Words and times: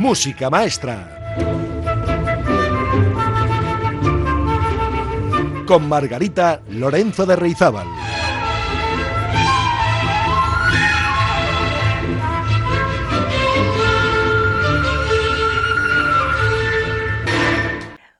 Música 0.00 0.48
Maestra. 0.48 1.34
Con 5.66 5.90
Margarita 5.90 6.62
Lorenzo 6.70 7.26
de 7.26 7.36
Reizábal. 7.36 7.86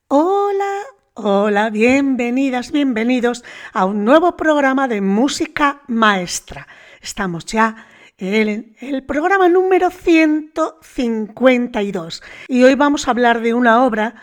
Hola, 0.09 0.83
hola, 1.15 1.71
bienvenidas, 1.71 2.73
bienvenidos 2.73 3.43
a 3.73 3.87
un 3.87 4.05
nuevo 4.05 4.37
programa 4.37 4.87
de 4.87 5.01
Música 5.01 5.81
Maestra. 5.87 6.69
Estamos 7.01 7.47
ya 7.47 7.87
el 8.21 9.03
programa 9.07 9.49
número 9.49 9.91
152 9.91 12.23
y 12.49 12.63
hoy 12.65 12.75
vamos 12.75 13.09
a 13.09 13.13
hablar 13.13 13.41
de 13.41 13.55
una 13.55 13.83
obra 13.83 14.15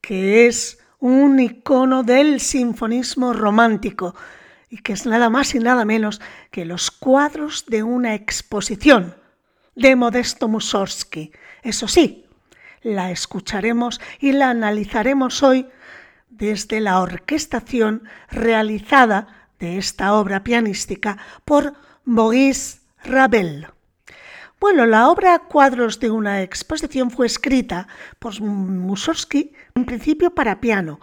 que 0.00 0.48
es 0.48 0.80
un 0.98 1.38
icono 1.38 2.02
del 2.02 2.40
sinfonismo 2.40 3.32
romántico 3.32 4.16
y 4.68 4.78
que 4.78 4.92
es 4.92 5.06
nada 5.06 5.30
más 5.30 5.54
y 5.54 5.60
nada 5.60 5.84
menos 5.84 6.20
que 6.50 6.64
los 6.64 6.90
cuadros 6.90 7.66
de 7.66 7.84
una 7.84 8.16
exposición 8.16 9.14
de 9.76 9.94
Modesto 9.94 10.48
Mussorgsky. 10.48 11.30
Eso 11.62 11.86
sí, 11.86 12.26
la 12.82 13.12
escucharemos 13.12 14.00
y 14.18 14.32
la 14.32 14.50
analizaremos 14.50 15.44
hoy 15.44 15.68
desde 16.28 16.80
la 16.80 17.00
orquestación 17.00 18.02
realizada 18.32 19.46
de 19.60 19.78
esta 19.78 20.14
obra 20.14 20.42
pianística 20.42 21.18
por 21.44 21.74
Maurice 22.04 22.82
Ravel. 23.04 23.68
Bueno, 24.58 24.86
la 24.86 25.10
obra 25.10 25.40
Cuadros 25.40 26.00
de 26.00 26.10
una 26.10 26.40
exposición 26.40 27.10
fue 27.10 27.26
escrita 27.26 27.86
por 28.18 28.40
Mussorgsky 28.40 29.52
en 29.74 29.84
principio 29.84 30.34
para 30.34 30.58
piano 30.60 31.00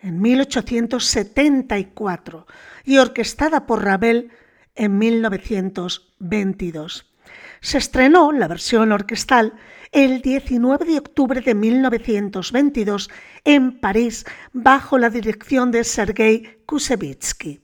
en 0.00 0.22
1874 0.22 2.46
y 2.84 2.96
orquestada 2.96 3.66
por 3.66 3.84
Ravel 3.84 4.30
en 4.74 4.96
1922. 4.96 7.12
Se 7.60 7.78
estrenó 7.78 8.32
la 8.32 8.48
versión 8.48 8.90
orquestal 8.92 9.52
el 9.92 10.22
19 10.22 10.86
de 10.86 10.96
octubre 10.98 11.42
de 11.42 11.54
1922 11.54 13.10
en 13.44 13.78
París 13.80 14.24
bajo 14.52 14.96
la 14.96 15.10
dirección 15.10 15.70
de 15.70 15.84
Sergei 15.84 16.62
Kusevitsky. 16.64 17.60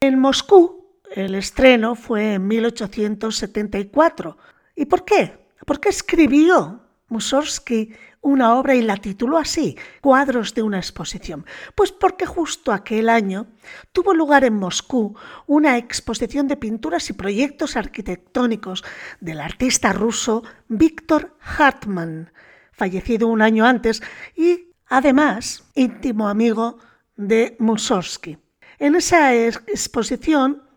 En 0.00 0.18
Moscú 0.18 0.77
el 1.14 1.34
estreno 1.34 1.94
fue 1.94 2.34
en 2.34 2.46
1874. 2.46 4.36
¿Y 4.76 4.86
por 4.86 5.04
qué? 5.04 5.48
¿Por 5.66 5.80
qué 5.80 5.88
escribió 5.88 6.82
Mussorgsky 7.08 7.92
una 8.20 8.54
obra 8.54 8.74
y 8.74 8.82
la 8.82 8.96
tituló 8.96 9.38
así, 9.38 9.76
Cuadros 10.00 10.54
de 10.54 10.62
una 10.62 10.78
exposición? 10.78 11.46
Pues 11.74 11.92
porque 11.92 12.26
justo 12.26 12.72
aquel 12.72 13.08
año 13.08 13.46
tuvo 13.92 14.14
lugar 14.14 14.44
en 14.44 14.54
Moscú 14.54 15.16
una 15.46 15.76
exposición 15.78 16.48
de 16.48 16.56
pinturas 16.56 17.10
y 17.10 17.12
proyectos 17.12 17.76
arquitectónicos 17.76 18.84
del 19.20 19.40
artista 19.40 19.92
ruso 19.92 20.42
Víctor 20.68 21.36
Hartmann, 21.40 22.32
fallecido 22.72 23.28
un 23.28 23.42
año 23.42 23.64
antes 23.66 24.02
y 24.36 24.72
además 24.86 25.64
íntimo 25.74 26.28
amigo 26.28 26.78
de 27.16 27.56
Mussorgsky. 27.58 28.38
En 28.78 28.94
esa 28.94 29.34
exposición 29.34 30.67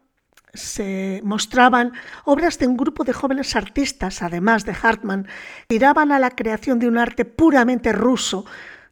se 0.53 1.21
mostraban 1.23 1.93
obras 2.25 2.59
de 2.59 2.67
un 2.67 2.77
grupo 2.77 3.03
de 3.03 3.13
jóvenes 3.13 3.55
artistas, 3.55 4.21
además 4.21 4.65
de 4.65 4.75
Hartmann, 4.81 5.27
tiraban 5.67 6.11
a 6.11 6.19
la 6.19 6.31
creación 6.31 6.79
de 6.79 6.87
un 6.87 6.97
arte 6.97 7.25
puramente 7.25 7.91
ruso, 7.91 8.45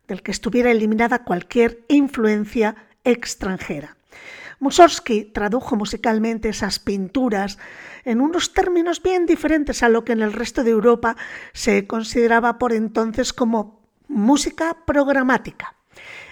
del 0.08 0.24
que 0.24 0.32
estuviera 0.32 0.72
eliminada 0.72 1.24
cualquier 1.24 1.86
influencia 1.88 2.76
extranjera. 3.04 3.96
Mussorgsky 4.60 5.26
tradujo 5.26 5.76
musicalmente 5.76 6.50
esas 6.50 6.80
pinturas 6.80 7.58
en 8.04 8.20
unos 8.20 8.54
términos 8.54 9.02
bien 9.02 9.26
diferentes 9.26 9.84
a 9.84 9.90
lo 9.90 10.04
que 10.04 10.12
en 10.12 10.22
el 10.22 10.34
resto 10.34 10.64
de 10.64 10.72
Europa 10.72 11.16
se 11.54 11.88
consideraba 11.88 12.58
por 12.58 12.74
entonces 12.74 13.32
como 13.32 13.80
música 14.08 14.78
programática. 14.86 15.76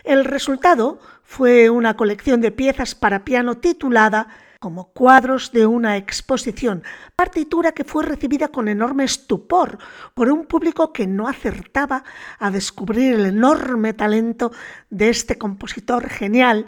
El 0.03 0.25
resultado 0.25 0.99
fue 1.23 1.69
una 1.69 1.95
colección 1.95 2.41
de 2.41 2.51
piezas 2.51 2.95
para 2.95 3.23
piano 3.23 3.55
titulada 3.57 4.27
como 4.59 4.91
cuadros 4.91 5.51
de 5.51 5.65
una 5.65 5.97
exposición, 5.97 6.83
partitura 7.15 7.71
que 7.71 7.83
fue 7.83 8.03
recibida 8.03 8.47
con 8.47 8.67
enorme 8.67 9.03
estupor 9.03 9.77
por 10.13 10.31
un 10.31 10.45
público 10.45 10.91
que 10.93 11.07
no 11.07 11.27
acertaba 11.27 12.03
a 12.39 12.51
descubrir 12.51 13.15
el 13.15 13.25
enorme 13.27 13.93
talento 13.93 14.51
de 14.89 15.09
este 15.09 15.37
compositor 15.37 16.09
genial, 16.09 16.65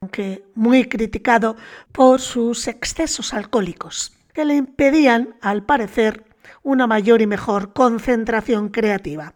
aunque 0.00 0.44
muy 0.54 0.88
criticado 0.88 1.56
por 1.92 2.20
sus 2.20 2.68
excesos 2.68 3.34
alcohólicos, 3.34 4.12
que 4.32 4.44
le 4.44 4.54
impedían, 4.54 5.36
al 5.40 5.64
parecer, 5.64 6.24
una 6.62 6.86
mayor 6.86 7.22
y 7.22 7.26
mejor 7.26 7.72
concentración 7.72 8.68
creativa. 8.68 9.34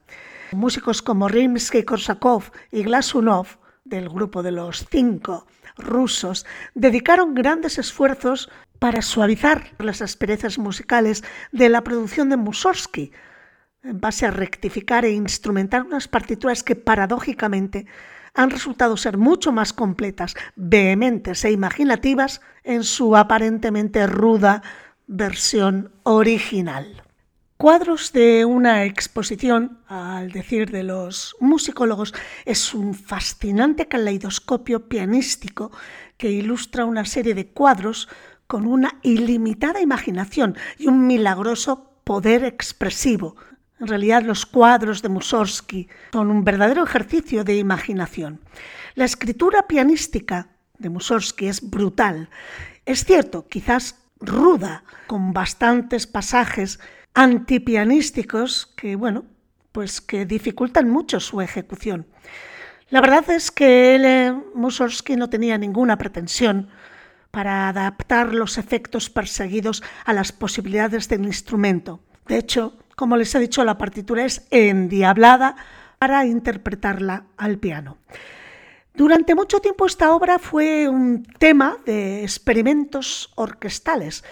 Músicos 0.53 1.03
como 1.03 1.29
Rimsky-Korsakov 1.29 2.45
y 2.71 2.83
Glasunov, 2.83 3.47
del 3.85 4.09
grupo 4.09 4.43
de 4.43 4.53
los 4.53 4.87
cinco, 4.91 5.47
rusos 5.77 6.47
dedicaron 6.75 7.35
grandes 7.35 7.79
esfuerzos 7.79 8.51
para 8.79 9.03
suavizar 9.03 9.73
las 9.79 10.03
asperezas 10.03 10.59
musicales 10.59 11.25
de 11.53 11.69
la 11.69 11.83
producción 11.83 12.29
de 12.29 12.37
Mussorgsky, 12.37 13.13
en 13.83 14.01
base 14.01 14.27
a 14.27 14.31
rectificar 14.31 15.05
e 15.05 15.13
instrumentar 15.13 15.83
unas 15.83 16.09
partituras 16.09 16.63
que 16.63 16.77
paradójicamente 16.77 17.87
han 18.35 18.51
resultado 18.51 18.97
ser 18.97 19.17
mucho 19.17 19.53
más 19.53 19.73
completas, 19.73 20.35
vehementes 20.57 21.45
e 21.45 21.53
imaginativas 21.53 22.41
en 22.65 22.83
su 22.83 23.17
aparentemente 23.17 24.07
ruda 24.07 24.63
versión 25.07 25.93
original. 26.03 27.04
Cuadros 27.57 28.13
de 28.13 28.45
una 28.45 28.85
exposición, 28.85 29.79
al 29.87 30.33
decir 30.33 30.73
de 30.73 30.83
los 30.83 31.37
musicólogos, 31.39 32.13
es 32.45 32.75
un 32.75 32.95
fascinante 32.95 33.87
caleidoscopio 33.87 34.89
pianístico 34.89 35.71
que 36.19 36.33
ilustra 36.33 36.85
una 36.85 37.05
serie 37.05 37.33
de 37.33 37.47
cuadros 37.47 38.09
con 38.49 38.67
una 38.67 38.99
ilimitada 39.03 39.81
imaginación 39.81 40.57
y 40.79 40.89
un 40.89 41.07
milagroso 41.07 41.93
poder 42.03 42.45
expresivo. 42.45 43.37
En 43.79 43.87
realidad 43.87 44.25
los 44.25 44.47
cuadros 44.47 45.01
de 45.01 45.11
Mussorgsky 45.11 45.89
son 46.13 46.31
un 46.31 46.43
verdadero 46.43 46.83
ejercicio 46.83 47.45
de 47.45 47.57
imaginación. 47.57 48.41
La 48.97 49.05
escritura 49.05 49.69
pianística 49.69 50.49
de 50.79 50.91
Mussorgsky 50.91 51.47
es 51.47 51.71
brutal. 51.71 52.29
Es 52.85 53.05
cierto, 53.05 53.47
quizás 53.49 54.01
ruda, 54.19 54.83
con 55.07 55.33
bastantes 55.33 56.07
pasajes 56.09 56.81
antipianísticos 57.15 58.67
que, 58.77 58.97
bueno, 58.97 59.25
pues 59.73 60.01
que 60.01 60.27
dificultan 60.27 60.91
mucho 60.91 61.21
su 61.21 61.41
ejecución. 61.41 62.07
La 62.91 63.01
verdad 63.01 63.29
es 63.31 63.51
que 63.51 63.97
eh, 63.97 64.35
Mussorgsky 64.55 65.17
no 65.17 65.31
tenía 65.31 65.59
ninguna 65.59 65.97
pretensión 65.99 66.69
para 67.31 67.69
adaptar 67.69 68.35
los 68.35 68.59
efectos 68.59 69.11
perseguidos 69.11 69.83
a 70.05 70.13
las 70.13 70.31
posibilidades 70.31 71.09
del 71.09 71.25
instrumento. 71.25 72.01
De 72.29 72.39
hecho, 72.39 72.79
como 72.95 73.17
les 73.17 73.35
he 73.35 73.41
dicho, 73.41 73.65
la 73.65 73.79
partitura 73.79 74.25
es 74.25 74.47
endiablada 74.51 75.57
para 75.99 76.25
interpretarla 76.27 77.25
al 77.37 77.59
piano. 77.59 77.99
Durante 78.95 79.35
mucho 79.35 79.61
tiempo 79.61 79.87
esta 79.87 80.15
obra 80.15 80.39
fue 80.39 80.89
un 80.89 81.25
tema 81.25 81.79
de 81.85 82.23
experimentos 82.23 83.33
orquestales, 83.35 84.23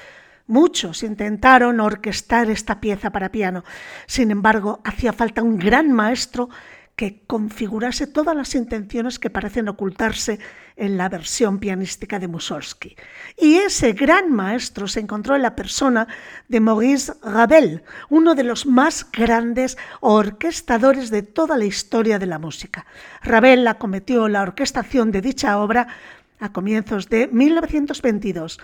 Muchos 0.52 1.02
intentaron 1.02 1.80
orquestar 1.80 2.50
esta 2.50 2.78
pieza 2.78 3.08
para 3.08 3.32
piano. 3.32 3.64
Sin 4.06 4.30
embargo, 4.30 4.82
hacía 4.84 5.14
falta 5.14 5.42
un 5.42 5.56
gran 5.56 5.90
maestro 5.92 6.50
que 6.94 7.22
configurase 7.26 8.06
todas 8.06 8.36
las 8.36 8.54
intenciones 8.54 9.18
que 9.18 9.30
parecen 9.30 9.70
ocultarse 9.70 10.40
en 10.76 10.98
la 10.98 11.08
versión 11.08 11.58
pianística 11.58 12.18
de 12.18 12.28
Mussorgsky. 12.28 12.96
Y 13.38 13.54
ese 13.54 13.94
gran 13.94 14.30
maestro 14.30 14.88
se 14.88 15.00
encontró 15.00 15.36
en 15.36 15.40
la 15.40 15.56
persona 15.56 16.06
de 16.48 16.60
Maurice 16.60 17.14
Ravel, 17.22 17.82
uno 18.10 18.34
de 18.34 18.44
los 18.44 18.66
más 18.66 19.10
grandes 19.10 19.78
orquestadores 20.00 21.08
de 21.08 21.22
toda 21.22 21.56
la 21.56 21.64
historia 21.64 22.18
de 22.18 22.26
la 22.26 22.38
música. 22.38 22.84
Ravel 23.22 23.66
acometió 23.66 24.28
la 24.28 24.42
orquestación 24.42 25.12
de 25.12 25.22
dicha 25.22 25.58
obra 25.58 25.86
a 26.40 26.52
comienzos 26.52 27.08
de 27.08 27.28
1922 27.28 28.58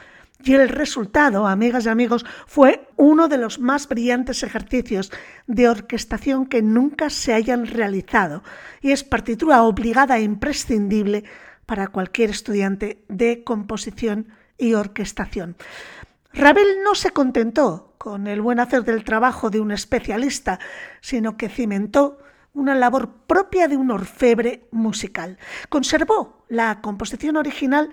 y 0.44 0.54
el 0.54 0.68
resultado, 0.68 1.46
amigas 1.46 1.86
y 1.86 1.88
amigos, 1.88 2.24
fue 2.46 2.88
uno 2.96 3.28
de 3.28 3.38
los 3.38 3.58
más 3.58 3.88
brillantes 3.88 4.42
ejercicios 4.42 5.10
de 5.46 5.68
orquestación 5.68 6.46
que 6.46 6.62
nunca 6.62 7.10
se 7.10 7.34
hayan 7.34 7.66
realizado 7.66 8.42
y 8.80 8.92
es 8.92 9.04
partitura 9.04 9.62
obligada 9.62 10.18
e 10.18 10.22
imprescindible 10.22 11.24
para 11.66 11.88
cualquier 11.88 12.30
estudiante 12.30 13.04
de 13.08 13.42
composición 13.44 14.28
y 14.56 14.74
orquestación. 14.74 15.56
Ravel 16.32 16.82
no 16.84 16.94
se 16.94 17.10
contentó 17.10 17.94
con 17.98 18.26
el 18.26 18.40
buen 18.40 18.60
hacer 18.60 18.84
del 18.84 19.04
trabajo 19.04 19.50
de 19.50 19.60
un 19.60 19.72
especialista, 19.72 20.60
sino 21.00 21.36
que 21.36 21.48
cimentó 21.48 22.18
una 22.54 22.74
labor 22.74 23.10
propia 23.26 23.68
de 23.68 23.76
un 23.76 23.90
orfebre 23.90 24.68
musical. 24.70 25.38
Conservó 25.68 26.44
la 26.48 26.80
composición 26.80 27.36
original 27.36 27.90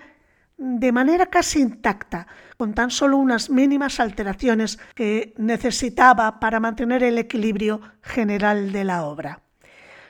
de 0.56 0.92
manera 0.92 1.26
casi 1.26 1.60
intacta, 1.60 2.26
con 2.56 2.74
tan 2.74 2.90
solo 2.90 3.18
unas 3.18 3.50
mínimas 3.50 4.00
alteraciones 4.00 4.78
que 4.94 5.34
necesitaba 5.36 6.40
para 6.40 6.60
mantener 6.60 7.02
el 7.02 7.18
equilibrio 7.18 7.80
general 8.02 8.72
de 8.72 8.84
la 8.84 9.04
obra. 9.04 9.40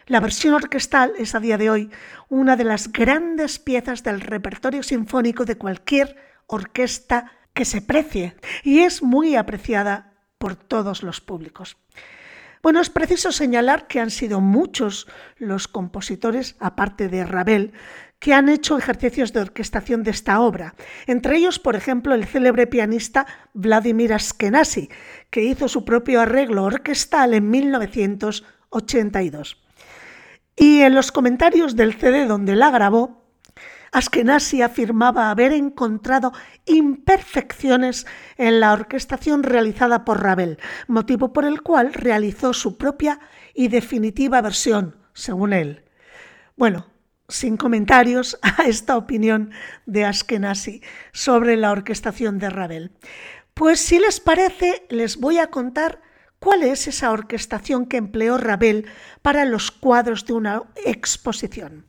La 0.07 0.21
versión 0.21 0.55
orquestal 0.55 1.15
es 1.19 1.35
a 1.35 1.41
día 1.41 1.59
de 1.59 1.69
hoy 1.69 1.91
una 2.29 2.55
de 2.55 2.63
las 2.63 2.93
grandes 2.93 3.59
piezas 3.59 4.05
del 4.05 4.21
repertorio 4.21 4.85
sinfónico 4.85 5.45
de 5.45 5.59
cualquier 5.59 6.17
orquesta 6.47 7.33
que 7.53 7.65
se 7.65 7.83
precie 7.83 8.37
y 8.63 8.81
es 8.81 9.03
muy 9.03 9.35
apreciada 9.35 10.13
por 10.39 10.55
todos 10.55 11.03
los 11.03 11.21
públicos. 11.21 11.77
Bueno, 12.63 12.81
es 12.81 12.91
preciso 12.91 13.33
señalar 13.33 13.87
que 13.87 14.01
han 14.01 14.11
sido 14.11 14.41
muchos 14.41 15.07
los 15.39 15.69
compositores, 15.69 16.57
aparte 16.59 17.09
de 17.09 17.25
Ravel, 17.25 17.73
que 18.19 18.35
han 18.35 18.49
hecho 18.49 18.79
ejercicios 18.79 19.33
de 19.33 19.41
orquestación 19.41 20.03
de 20.03 20.11
esta 20.11 20.41
obra. 20.41 20.75
Entre 21.07 21.37
ellos, 21.37 21.59
por 21.59 21.77
ejemplo, 21.77 22.15
el 22.15 22.27
célebre 22.27 22.67
pianista 22.67 23.27
Vladimir 23.53 24.15
Askenazy, 24.15 24.89
que 25.31 25.45
hizo 25.45 25.69
su 25.69 25.85
propio 25.85 26.21
arreglo 26.21 26.65
orquestal 26.65 27.35
en 27.35 27.51
1982. 27.51 29.63
Y 30.57 30.81
en 30.81 30.95
los 30.95 31.13
comentarios 31.13 31.77
del 31.77 31.95
CD 31.95 32.27
donde 32.27 32.57
la 32.57 32.71
grabó, 32.71 33.27
Askenazi 33.93 34.63
afirmaba 34.63 35.31
haber 35.31 35.53
encontrado 35.53 36.33
imperfecciones 36.65 38.07
en 38.37 38.61
la 38.61 38.73
orquestación 38.73 39.43
realizada 39.43 40.05
por 40.05 40.23
Ravel, 40.23 40.59
motivo 40.87 41.33
por 41.33 41.45
el 41.45 41.63
cual 41.63 41.95
realizó 41.95 42.53
su 42.53 42.77
propia 42.77 43.21
y 43.55 43.69
definitiva 43.69 44.43
versión, 44.43 44.97
según 45.15 45.53
él. 45.53 45.85
Bueno, 46.57 46.87
sin 47.29 47.57
comentarios 47.57 48.39
a 48.43 48.65
esta 48.65 48.97
opinión 48.97 49.51
de 49.87 50.05
Askenazi 50.05 50.83
sobre 51.13 51.57
la 51.57 51.73
orquestación 51.73 52.39
de 52.39 52.51
Ravel. 52.51 52.93
Pues 53.55 53.81
si 53.81 53.99
les 53.99 54.21
parece, 54.21 54.87
les 54.91 55.17
voy 55.17 55.39
a 55.39 55.49
contar 55.49 56.03
cuál 56.39 56.63
es 56.63 56.87
esa 56.87 57.11
orquestación 57.11 57.87
que 57.87 57.97
empleó 57.97 58.39
Ravel 58.39 58.87
para 59.23 59.45
los 59.45 59.71
cuadros 59.71 60.27
de 60.27 60.35
una 60.35 60.63
exposición. 60.85 61.87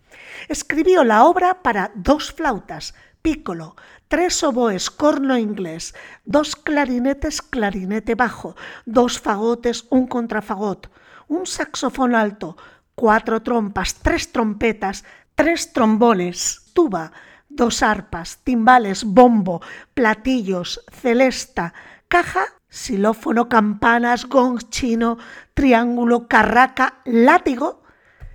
Escribió 0.47 1.03
la 1.03 1.25
obra 1.25 1.61
para 1.61 1.91
dos 1.95 2.31
flautas, 2.31 2.95
pícolo, 3.21 3.75
tres 4.07 4.41
oboes, 4.43 4.89
corno 4.89 5.37
inglés, 5.37 5.93
dos 6.25 6.55
clarinetes, 6.55 7.41
clarinete 7.41 8.15
bajo, 8.15 8.55
dos 8.85 9.19
fagotes, 9.19 9.85
un 9.89 10.07
contrafagot, 10.07 10.89
un 11.27 11.45
saxofón 11.45 12.15
alto, 12.15 12.55
cuatro 12.95 13.43
trompas, 13.43 13.95
tres 13.95 14.31
trompetas, 14.31 15.03
tres 15.37 15.71
trombones, 15.71 16.71
tuba, 16.73 17.11
dos 17.47 17.83
arpas, 17.83 18.39
timbales, 18.43 19.03
bombo, 19.03 19.61
platillos, 19.93 20.83
celesta, 20.91 21.75
caja, 22.07 22.45
xilófono, 22.67 23.47
campanas, 23.47 24.25
gong 24.25 24.57
chino, 24.69 25.19
triángulo, 25.53 26.27
carraca, 26.27 27.01
látigo 27.05 27.83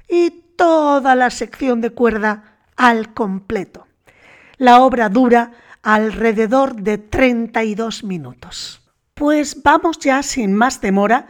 y 0.08 0.30
toda 0.56 1.16
la 1.16 1.30
sección 1.30 1.80
de 1.80 1.90
cuerda 1.90 2.60
al 2.76 3.12
completo. 3.12 3.88
La 4.58 4.80
obra 4.80 5.08
dura 5.08 5.50
alrededor 5.82 6.76
de 6.76 6.98
32 6.98 8.04
minutos. 8.04 8.80
Pues 9.14 9.60
vamos 9.64 9.98
ya 9.98 10.22
sin 10.22 10.54
más 10.54 10.80
demora 10.80 11.16
a 11.16 11.26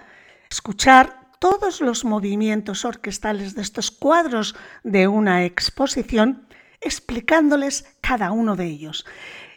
escuchar 0.50 1.21
todos 1.42 1.80
los 1.80 2.04
movimientos 2.04 2.84
orquestales 2.84 3.56
de 3.56 3.62
estos 3.62 3.90
cuadros 3.90 4.54
de 4.84 5.08
una 5.08 5.44
exposición, 5.44 6.46
explicándoles 6.80 7.96
cada 8.00 8.30
uno 8.30 8.54
de 8.54 8.66
ellos. 8.66 9.04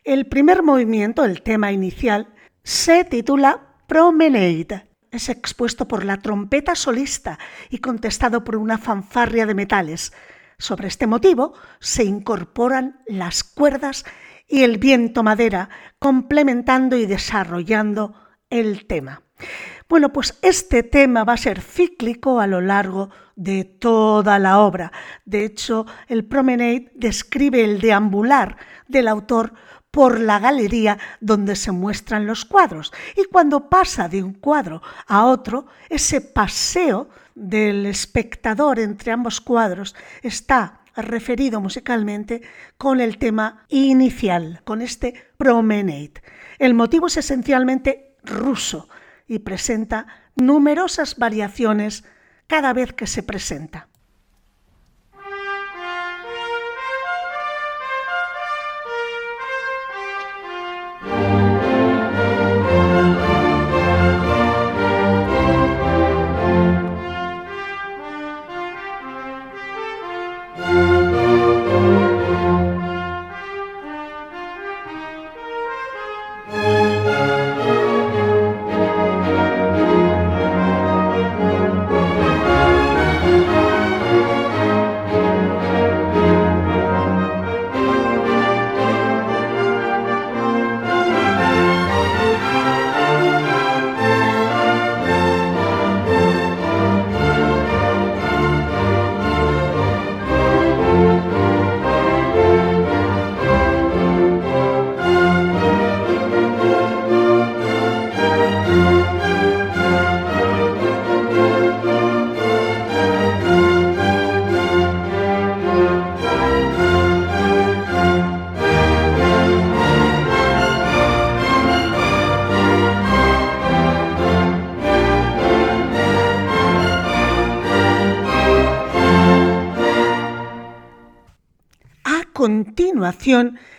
El 0.04 0.26
primer 0.26 0.64
movimiento, 0.64 1.24
el 1.24 1.44
tema 1.44 1.72
inicial, 1.72 2.34
se 2.64 3.04
titula 3.04 3.84
Promenade. 3.86 4.90
Es 5.12 5.30
expuesto 5.30 5.88
por 5.88 6.06
la 6.06 6.18
trompeta 6.18 6.74
solista 6.74 7.38
y 7.70 7.78
contestado 7.78 8.44
por 8.44 8.56
una 8.56 8.80
fanfarria 8.80 9.46
de 9.46 9.54
metales. 9.54 10.12
Sobre 10.58 10.88
este 10.88 11.06
motivo 11.06 11.54
se 11.80 12.04
incorporan 12.04 13.04
las 13.06 13.44
cuerdas 13.44 14.06
y 14.48 14.64
el 14.64 14.80
viento 14.80 15.22
madera, 15.22 15.70
complementando 16.00 16.98
y 16.98 17.06
desarrollando 17.06 18.16
el 18.50 18.88
tema. 18.88 19.22
Bueno, 19.88 20.12
pues 20.12 20.36
este 20.42 20.82
tema 20.82 21.24
va 21.24 21.34
a 21.34 21.38
ser 21.38 21.62
cíclico 21.62 22.40
a 22.40 22.48
lo 22.48 22.60
largo 22.60 23.12
de 23.36 23.66
toda 23.66 24.40
la 24.40 24.60
obra. 24.60 24.92
De 25.26 25.46
hecho, 25.46 25.86
el 26.08 26.26
Promenade 26.26 26.92
describe 26.96 27.64
el 27.64 27.80
deambular 27.80 28.58
del 28.88 29.08
autor 29.08 29.54
por 29.92 30.20
la 30.20 30.40
galería 30.40 30.98
donde 31.20 31.56
se 31.56 31.72
muestran 31.72 32.26
los 32.26 32.46
cuadros. 32.46 32.92
Y 33.16 33.26
cuando 33.26 33.70
pasa 33.70 34.10
de 34.10 34.24
un 34.24 34.34
cuadro 34.34 34.82
a 35.06 35.26
otro, 35.26 35.68
ese 35.88 36.20
paseo 36.20 37.08
del 37.36 37.86
espectador 37.86 38.80
entre 38.80 39.12
ambos 39.12 39.40
cuadros 39.40 39.96
está 40.24 40.80
referido 40.96 41.62
musicalmente 41.62 42.42
con 42.80 43.02
el 43.02 43.20
tema 43.20 43.66
inicial, 43.70 44.62
con 44.64 44.82
este 44.82 45.14
Promenade. 45.38 46.24
El 46.58 46.74
motivo 46.74 47.06
es 47.06 47.18
esencialmente 47.18 48.16
ruso 48.24 48.90
y 49.28 49.40
presenta 49.40 50.08
numerosas 50.36 51.18
variaciones 51.18 52.04
cada 52.48 52.74
vez 52.74 52.94
que 52.94 53.08
se 53.08 53.24
presenta. 53.24 53.88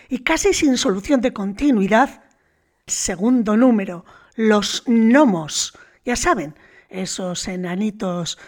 Y 0.08 0.18
casi 0.24 0.52
sin 0.52 0.76
solución 0.76 1.20
de 1.20 1.32
continuidad, 1.32 2.24
segundo 2.86 3.56
número, 3.56 4.04
los 4.34 4.82
gnomos. 4.86 5.78
Ya 6.04 6.16
saben, 6.16 6.56
esos 6.88 7.46
enanitos 7.46 8.38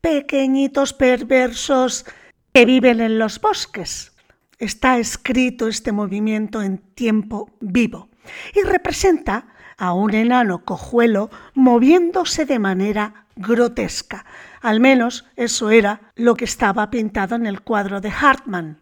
pequeñitos, 0.00 0.92
perversos, 0.92 2.06
que 2.52 2.64
viven 2.64 3.00
en 3.00 3.18
los 3.18 3.40
bosques. 3.40 4.12
Está 4.58 4.98
escrito 4.98 5.68
este 5.68 5.92
movimiento 5.92 6.60
en 6.62 6.78
tiempo 6.78 7.50
vivo 7.60 8.08
y 8.52 8.62
representa 8.62 9.54
a 9.76 9.92
un 9.92 10.12
enano 10.12 10.64
cojuelo 10.64 11.30
moviéndose 11.54 12.46
de 12.46 12.58
manera 12.58 13.26
grotesca. 13.36 14.24
Al 14.60 14.80
menos 14.80 15.24
eso 15.36 15.70
era 15.70 16.12
lo 16.16 16.34
que 16.34 16.46
estaba 16.46 16.90
pintado 16.90 17.36
en 17.36 17.46
el 17.46 17.60
cuadro 17.60 18.00
de 18.00 18.10
Hartmann 18.10 18.80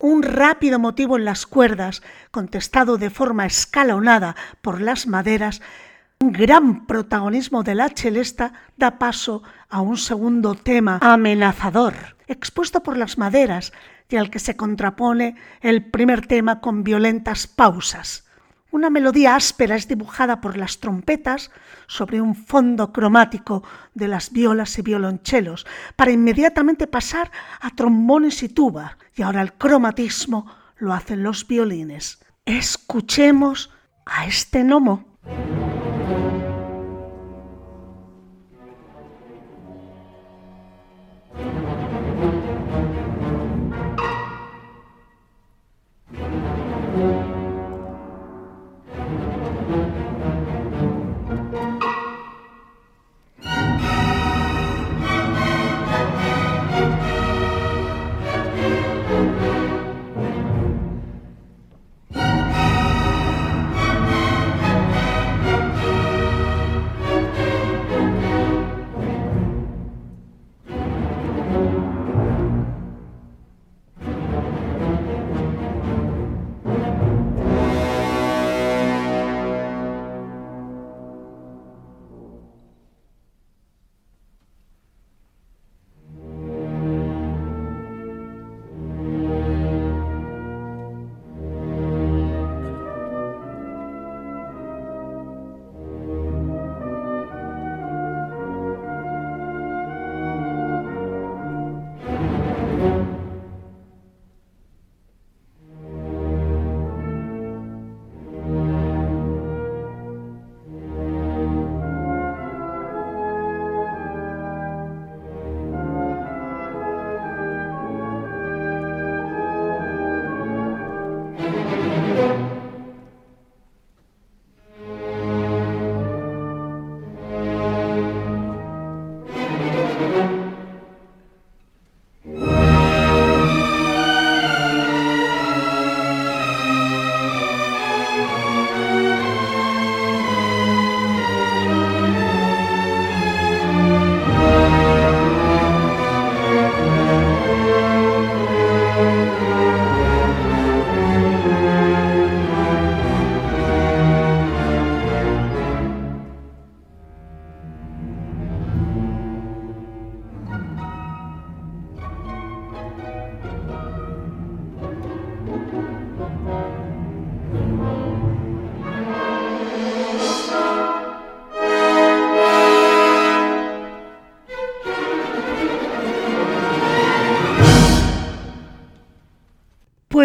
un 0.00 0.22
rápido 0.22 0.78
motivo 0.78 1.16
en 1.16 1.24
las 1.24 1.46
cuerdas, 1.46 2.02
contestado 2.30 2.96
de 2.96 3.10
forma 3.10 3.46
escalonada 3.46 4.34
por 4.62 4.80
las 4.80 5.06
maderas, 5.06 5.60
un 6.18 6.32
gran 6.32 6.86
protagonismo 6.86 7.62
de 7.62 7.74
la 7.74 7.88
celesta 7.88 8.52
da 8.76 8.98
paso 8.98 9.42
a 9.68 9.80
un 9.80 9.96
segundo 9.96 10.54
tema 10.54 10.98
amenazador, 11.00 12.16
expuesto 12.26 12.82
por 12.82 12.96
las 12.96 13.16
maderas 13.16 13.72
y 14.08 14.16
al 14.16 14.30
que 14.30 14.38
se 14.38 14.56
contrapone 14.56 15.36
el 15.60 15.84
primer 15.84 16.26
tema 16.26 16.60
con 16.60 16.82
violentas 16.82 17.46
pausas. 17.46 18.29
Una 18.72 18.90
melodía 18.90 19.34
áspera 19.34 19.74
es 19.74 19.88
dibujada 19.88 20.40
por 20.40 20.56
las 20.56 20.78
trompetas 20.78 21.50
sobre 21.88 22.20
un 22.20 22.34
fondo 22.36 22.92
cromático 22.92 23.64
de 23.94 24.06
las 24.06 24.32
violas 24.32 24.78
y 24.78 24.82
violonchelos, 24.82 25.66
para 25.96 26.12
inmediatamente 26.12 26.86
pasar 26.86 27.32
a 27.60 27.70
trombones 27.70 28.42
y 28.42 28.48
tuba, 28.48 28.96
y 29.14 29.22
ahora 29.22 29.42
el 29.42 29.54
cromatismo 29.54 30.46
lo 30.78 30.92
hacen 30.92 31.22
los 31.22 31.46
violines. 31.46 32.24
Escuchemos 32.44 33.70
a 34.06 34.26
este 34.26 34.62
gnomo. 34.62 35.18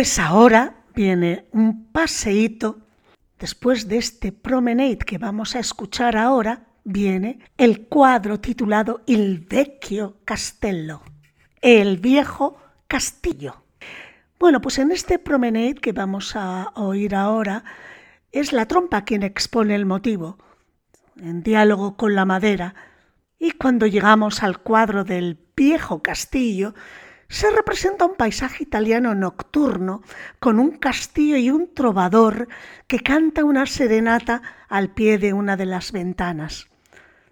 Pues 0.05 0.19
ahora 0.19 0.83
viene 0.93 1.47
un 1.51 1.91
paseíto. 1.91 2.77
Después 3.39 3.87
de 3.87 3.97
este 3.97 4.31
promenade 4.31 4.99
que 4.99 5.17
vamos 5.17 5.55
a 5.55 5.59
escuchar 5.59 6.15
ahora, 6.15 6.67
viene 6.83 7.39
el 7.57 7.87
cuadro 7.87 8.39
titulado 8.39 9.01
Il 9.07 9.39
vecchio 9.39 10.17
castello, 10.23 11.01
el 11.59 11.97
viejo 11.97 12.55
castillo. 12.87 13.63
Bueno, 14.37 14.61
pues 14.61 14.77
en 14.77 14.91
este 14.91 15.17
promenade 15.17 15.73
que 15.73 15.91
vamos 15.91 16.35
a 16.35 16.71
oír 16.75 17.15
ahora, 17.15 17.63
es 18.31 18.53
la 18.53 18.67
trompa 18.67 19.05
quien 19.05 19.23
expone 19.23 19.73
el 19.73 19.87
motivo, 19.87 20.37
en 21.19 21.41
diálogo 21.41 21.97
con 21.97 22.13
la 22.13 22.25
madera, 22.25 22.75
y 23.39 23.53
cuando 23.53 23.87
llegamos 23.87 24.43
al 24.43 24.59
cuadro 24.59 25.03
del 25.03 25.39
viejo 25.55 26.03
castillo, 26.03 26.75
se 27.27 27.49
representa 27.49 28.05
un 28.05 28.15
paisaje 28.15 28.63
italiano 28.63 29.15
nocturno 29.15 30.03
con 30.39 30.59
un 30.59 30.77
castillo 30.77 31.37
y 31.37 31.49
un 31.49 31.73
trovador 31.73 32.47
que 32.87 32.99
canta 32.99 33.43
una 33.43 33.65
serenata 33.65 34.41
al 34.69 34.89
pie 34.89 35.17
de 35.17 35.33
una 35.33 35.57
de 35.57 35.65
las 35.65 35.91
ventanas. 35.91 36.67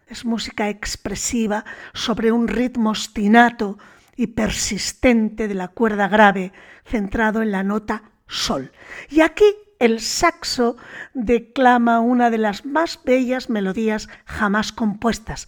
Es 0.07 0.25
música 0.25 0.69
expresiva 0.69 1.65
sobre 1.93 2.31
un 2.31 2.47
ritmo 2.47 2.91
ostinato 2.91 3.77
y 4.15 4.27
persistente 4.27 5.47
de 5.47 5.55
la 5.55 5.69
cuerda 5.69 6.07
grave 6.07 6.53
centrado 6.85 7.41
en 7.41 7.51
la 7.51 7.63
nota 7.63 8.03
sol. 8.27 8.71
Y 9.09 9.21
aquí 9.21 9.45
el 9.79 10.00
saxo 10.00 10.77
declama 11.13 12.00
una 12.00 12.29
de 12.29 12.38
las 12.38 12.65
más 12.65 13.00
bellas 13.03 13.50
melodías 13.50 14.09
jamás 14.25 14.71
compuestas. 14.71 15.47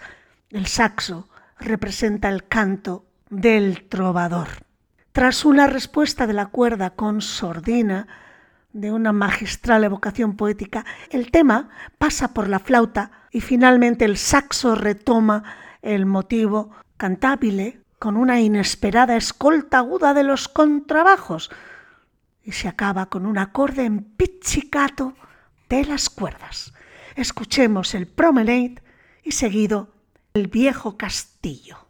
El 0.49 0.67
saxo 0.67 1.29
representa 1.59 2.29
el 2.29 2.47
canto 2.47 3.04
del 3.29 3.87
trovador. 3.87 4.47
Tras 5.11 5.45
una 5.45 5.67
respuesta 5.67 6.27
de 6.27 6.33
la 6.33 6.47
cuerda 6.47 6.91
con 6.91 7.21
sordina, 7.21 8.07
de 8.73 8.91
una 8.91 9.13
magistral 9.13 9.83
evocación 9.83 10.35
poética, 10.35 10.85
el 11.09 11.31
tema 11.31 11.69
pasa 11.97 12.33
por 12.33 12.49
la 12.49 12.59
flauta 12.59 13.11
y 13.31 13.41
finalmente 13.41 14.03
el 14.05 14.17
saxo 14.17 14.75
retoma 14.75 15.43
el 15.81 16.05
motivo 16.05 16.71
cantabile 16.97 17.81
con 17.99 18.17
una 18.17 18.41
inesperada 18.41 19.15
escolta 19.15 19.77
aguda 19.77 20.13
de 20.13 20.23
los 20.23 20.47
contrabajos 20.47 21.49
y 22.43 22.51
se 22.51 22.67
acaba 22.67 23.07
con 23.07 23.25
un 23.25 23.37
acorde 23.37 23.85
en 23.85 24.15
de 25.69 25.85
las 25.85 26.09
cuerdas. 26.09 26.73
Escuchemos 27.15 27.95
el 27.95 28.07
promenade 28.07 28.81
y 29.23 29.31
seguido 29.31 29.93
el 30.33 30.47
viejo 30.47 30.97
castillo. 30.97 31.84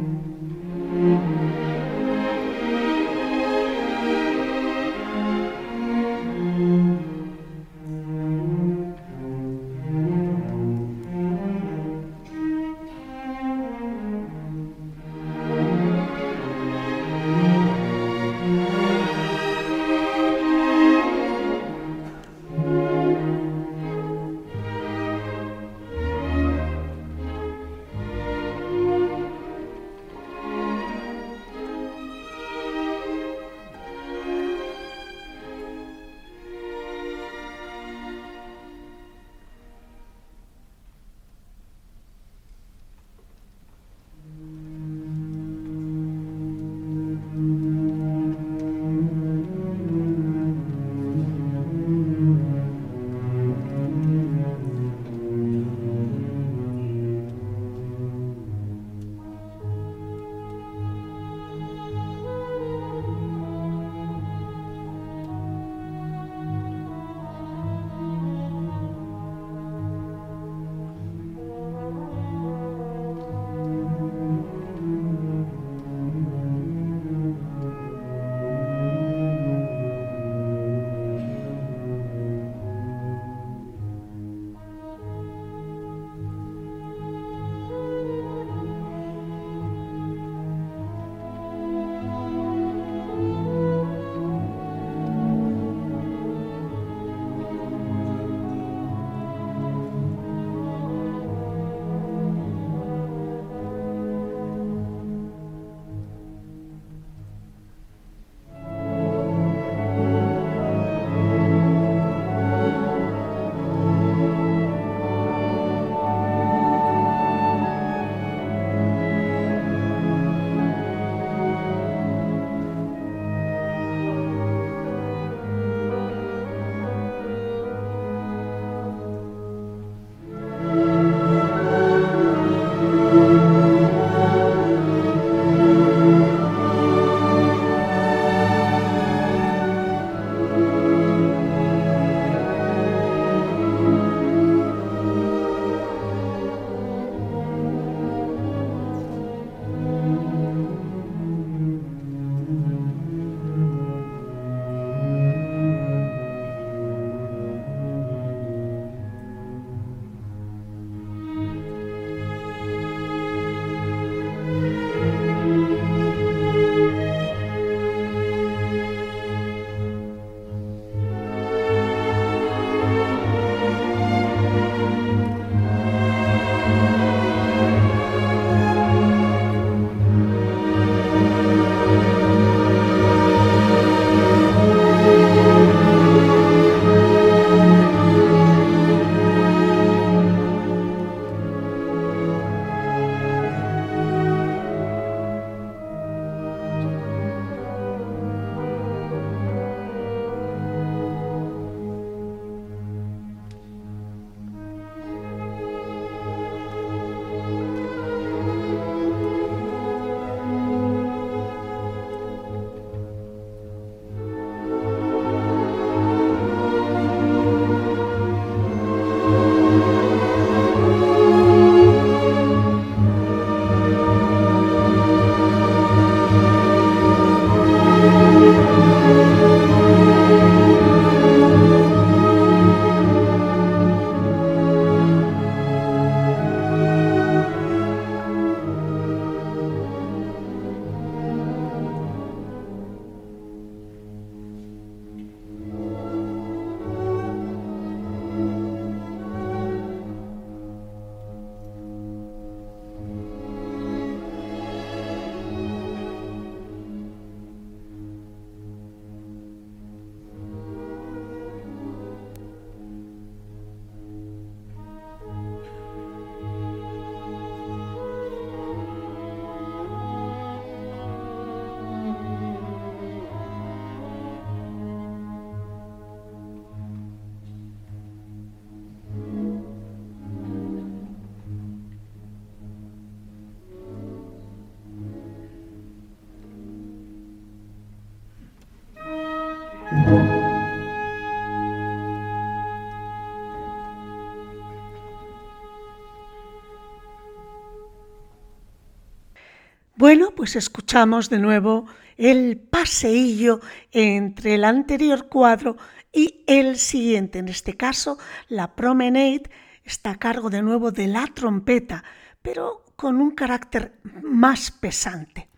Pues 300.39 300.55
escuchamos 300.55 301.29
de 301.29 301.37
nuevo 301.37 301.85
el 302.15 302.55
paseillo 302.55 303.59
entre 303.91 304.55
el 304.55 304.63
anterior 304.63 305.27
cuadro 305.27 305.75
y 306.13 306.45
el 306.47 306.77
siguiente. 306.77 307.39
En 307.39 307.49
este 307.49 307.75
caso, 307.75 308.17
la 308.47 308.73
promenade 308.73 309.51
está 309.83 310.11
a 310.11 310.15
cargo 310.15 310.49
de 310.49 310.61
nuevo 310.61 310.91
de 310.93 311.07
la 311.07 311.27
trompeta, 311.27 312.05
pero 312.41 312.85
con 312.95 313.19
un 313.19 313.31
carácter 313.31 313.99
más 314.23 314.71
pesante. 314.71 315.49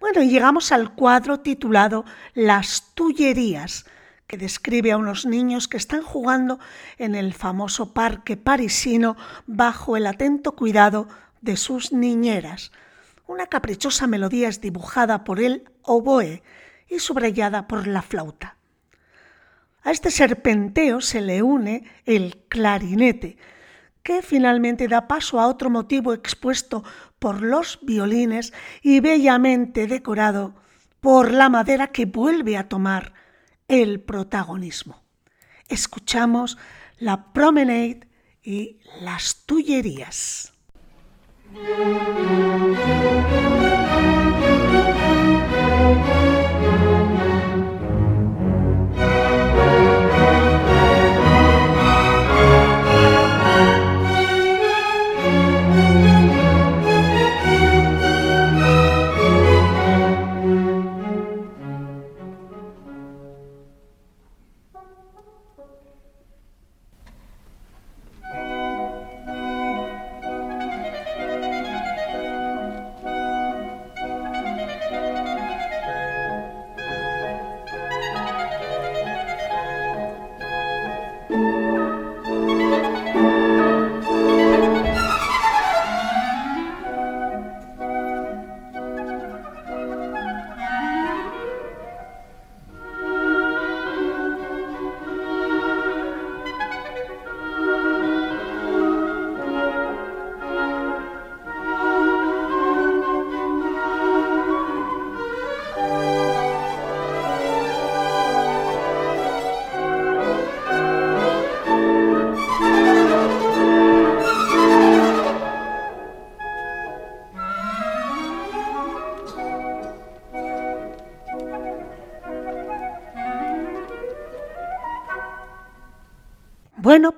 Bueno, 0.00 0.22
y 0.22 0.30
llegamos 0.30 0.72
al 0.72 0.94
cuadro 0.94 1.40
titulado 1.40 2.06
Las 2.32 2.94
Tullerías, 2.94 3.84
que 4.26 4.38
describe 4.38 4.92
a 4.92 4.96
unos 4.96 5.26
niños 5.26 5.68
que 5.68 5.76
están 5.76 6.00
jugando 6.00 6.58
en 6.96 7.14
el 7.14 7.34
famoso 7.34 7.92
parque 7.92 8.38
parisino 8.38 9.14
bajo 9.46 9.98
el 9.98 10.06
atento 10.06 10.52
cuidado 10.56 11.06
de 11.42 11.58
sus 11.58 11.92
niñeras. 11.92 12.72
Una 13.26 13.46
caprichosa 13.46 14.06
melodía 14.06 14.48
es 14.48 14.60
dibujada 14.60 15.24
por 15.24 15.40
el 15.40 15.70
oboe 15.82 16.42
y 16.88 16.98
subrayada 16.98 17.68
por 17.68 17.86
la 17.86 18.02
flauta. 18.02 18.56
A 19.84 19.90
este 19.90 20.10
serpenteo 20.10 21.00
se 21.00 21.20
le 21.20 21.42
une 21.42 21.84
el 22.04 22.44
clarinete, 22.48 23.36
que 24.02 24.22
finalmente 24.22 24.88
da 24.88 25.06
paso 25.06 25.40
a 25.40 25.46
otro 25.46 25.70
motivo 25.70 26.12
expuesto 26.12 26.84
por 27.18 27.42
los 27.42 27.78
violines 27.82 28.52
y 28.82 29.00
bellamente 29.00 29.86
decorado 29.86 30.54
por 31.00 31.32
la 31.32 31.48
madera 31.48 31.88
que 31.88 32.06
vuelve 32.06 32.56
a 32.56 32.68
tomar 32.68 33.12
el 33.68 34.00
protagonismo. 34.00 35.02
Escuchamos 35.68 36.58
la 36.98 37.32
promenade 37.32 38.08
y 38.42 38.78
las 39.00 39.44
tullerías. 39.46 40.51
Bueno, 41.54 42.02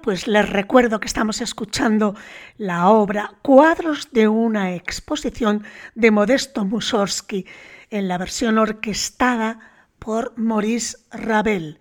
pues 0.04 0.26
les 0.26 0.46
recuerdo 0.46 1.00
que 1.00 1.06
estamos 1.06 1.40
escuchando 1.40 2.14
la 2.58 2.90
obra 2.90 3.32
Cuadros 3.40 4.10
de 4.12 4.28
una 4.28 4.74
exposición 4.74 5.64
de 5.94 6.10
Modesto 6.10 6.66
Mussorgsky 6.66 7.46
en 7.88 8.06
la 8.06 8.18
versión 8.18 8.58
orquestada 8.58 9.60
por 9.98 10.34
Maurice 10.36 10.98
Ravel. 11.10 11.78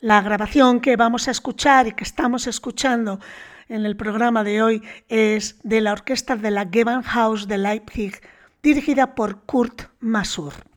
La 0.00 0.20
grabación 0.22 0.80
que 0.80 0.96
vamos 0.96 1.28
a 1.28 1.30
escuchar 1.30 1.86
y 1.86 1.92
que 1.92 2.02
estamos 2.02 2.48
escuchando 2.48 3.20
en 3.68 3.86
el 3.86 3.96
programa 3.96 4.42
de 4.42 4.60
hoy 4.60 4.82
es 5.08 5.60
de 5.62 5.82
la 5.82 5.92
orquesta 5.92 6.34
de 6.34 6.50
la 6.50 6.66
Gewandhaus 6.68 7.46
de 7.46 7.58
Leipzig, 7.58 8.20
dirigida 8.60 9.14
por 9.14 9.42
Kurt 9.42 9.82
Masur. 10.00 10.69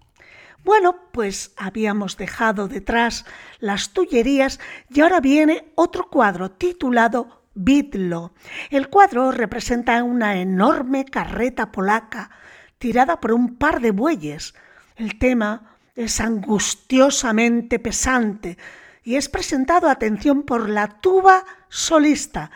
Bueno, 0.63 0.95
pues 1.11 1.53
habíamos 1.57 2.15
dejado 2.15 2.69
detrás 2.69 3.25
las 3.59 3.89
tullerías 3.89 4.61
y 4.89 5.01
ahora 5.01 5.19
viene 5.19 5.71
otro 5.75 6.09
cuadro 6.09 6.51
titulado 6.51 7.43
Vidlo. 7.53 8.33
El 8.69 8.89
cuadro 8.89 9.31
representa 9.31 10.01
una 10.03 10.39
enorme 10.39 11.03
carreta 11.03 11.71
polaca 11.71 12.29
tirada 12.77 13.19
por 13.19 13.33
un 13.33 13.55
par 13.55 13.81
de 13.81 13.91
bueyes. 13.91 14.55
El 14.95 15.19
tema 15.19 15.77
es 15.95 16.21
angustiosamente 16.21 17.77
pesante 17.79 18.57
y 19.03 19.15
es 19.15 19.27
presentado, 19.27 19.89
atención, 19.89 20.43
por 20.43 20.69
la 20.69 20.87
tuba 20.87 21.43
solista, 21.67 22.51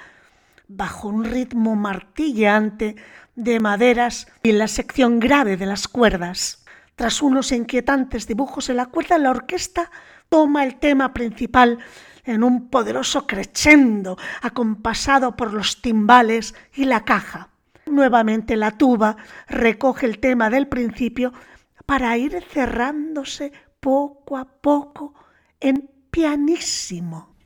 bajo 0.69 1.09
un 1.09 1.25
ritmo 1.25 1.75
martillante 1.75 2.95
de 3.35 3.59
maderas 3.59 4.27
y 4.43 4.53
la 4.53 4.69
sección 4.69 5.19
grave 5.19 5.57
de 5.57 5.65
las 5.65 5.89
cuerdas. 5.89 6.65
Tras 6.97 7.21
unos 7.21 7.51
inquietantes 7.51 8.25
dibujos 8.25 8.71
en 8.71 8.77
la 8.77 8.87
cuerda, 8.87 9.19
la 9.19 9.29
orquesta 9.29 9.91
toma 10.29 10.63
el 10.63 10.77
tema 10.77 11.13
principal 11.13 11.77
en 12.23 12.43
un 12.43 12.69
poderoso 12.69 13.27
crescendo 13.27 14.17
acompasado 14.41 15.35
por 15.37 15.53
los 15.53 15.79
timbales 15.83 16.55
y 16.73 16.85
la 16.85 17.05
caja. 17.05 17.49
Nuevamente 17.85 18.55
la 18.55 18.71
tuba 18.71 19.15
recoge 19.47 20.07
el 20.07 20.17
tema 20.17 20.49
del 20.49 20.67
principio 20.67 21.33
para 21.85 22.17
ir 22.17 22.43
cerrándose 22.51 23.53
poco 23.79 24.35
a 24.35 24.45
poco 24.45 25.13
en 25.59 25.91
pianísimo. 26.09 27.36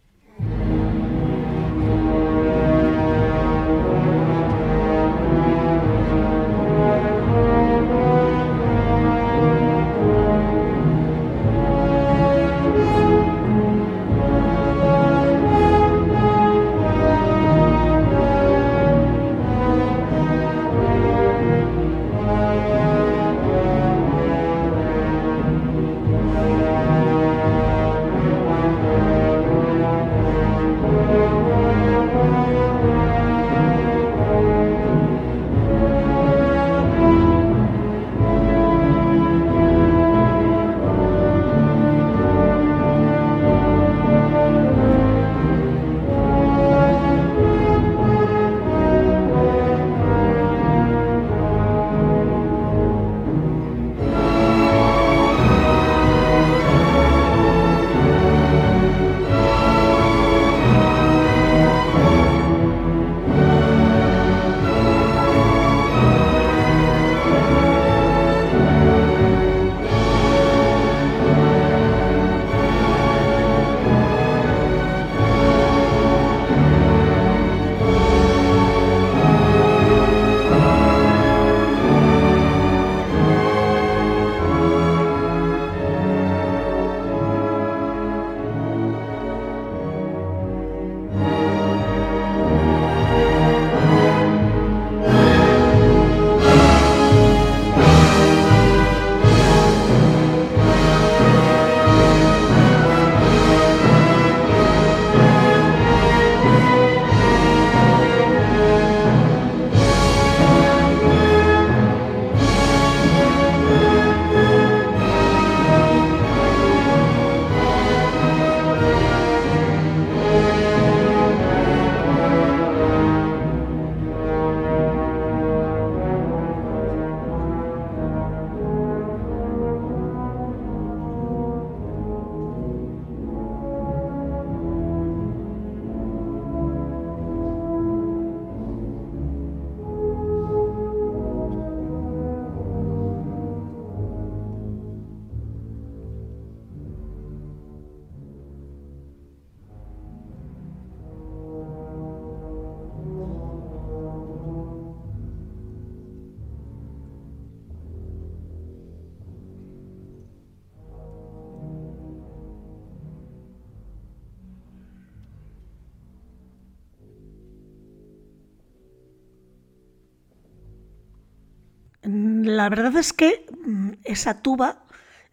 La 172.62 172.69
verdad 172.69 172.95
es 172.97 173.12
que 173.12 173.47
mm, 173.65 173.89
esa 174.04 174.43
tuba 174.43 174.86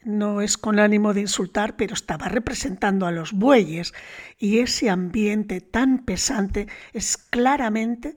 no 0.02 0.40
es 0.40 0.56
con 0.56 0.78
ánimo 0.78 1.12
de 1.12 1.20
insultar, 1.20 1.76
pero 1.76 1.92
estaba 1.92 2.26
representando 2.26 3.06
a 3.06 3.10
los 3.10 3.34
bueyes 3.34 3.92
y 4.38 4.60
ese 4.60 4.88
ambiente 4.88 5.60
tan 5.60 6.06
pesante 6.06 6.68
es 6.94 7.18
claramente 7.18 8.16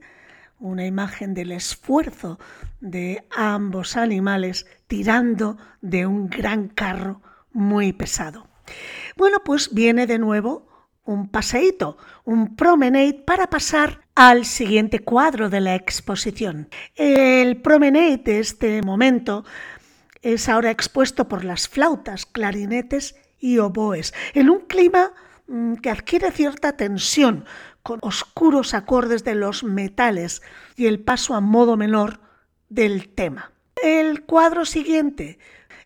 una 0.58 0.86
imagen 0.86 1.34
del 1.34 1.52
esfuerzo 1.52 2.38
de 2.80 3.26
ambos 3.36 3.98
animales 3.98 4.66
tirando 4.86 5.58
de 5.82 6.06
un 6.06 6.30
gran 6.30 6.68
carro 6.68 7.20
muy 7.52 7.92
pesado. 7.92 8.48
Bueno, 9.18 9.42
pues 9.44 9.74
viene 9.74 10.06
de 10.06 10.18
nuevo 10.18 10.88
un 11.04 11.28
paseíto, 11.28 11.98
un 12.24 12.56
promenade 12.56 13.22
para 13.26 13.48
pasar 13.48 14.01
al 14.14 14.44
siguiente 14.44 14.98
cuadro 15.00 15.48
de 15.48 15.60
la 15.60 15.74
exposición. 15.74 16.68
El 16.96 17.60
promenade 17.60 18.18
de 18.18 18.40
este 18.40 18.82
momento 18.82 19.44
es 20.20 20.48
ahora 20.48 20.70
expuesto 20.70 21.28
por 21.28 21.44
las 21.44 21.68
flautas, 21.68 22.26
clarinetes 22.26 23.16
y 23.38 23.58
oboes, 23.58 24.14
en 24.34 24.50
un 24.50 24.60
clima 24.60 25.12
mm, 25.48 25.74
que 25.74 25.90
adquiere 25.90 26.30
cierta 26.30 26.76
tensión, 26.76 27.44
con 27.82 27.98
oscuros 28.02 28.74
acordes 28.74 29.24
de 29.24 29.34
los 29.34 29.64
metales 29.64 30.42
y 30.76 30.86
el 30.86 31.00
paso 31.00 31.34
a 31.34 31.40
modo 31.40 31.76
menor 31.76 32.20
del 32.68 33.08
tema. 33.08 33.52
El 33.82 34.22
cuadro 34.22 34.64
siguiente, 34.64 35.38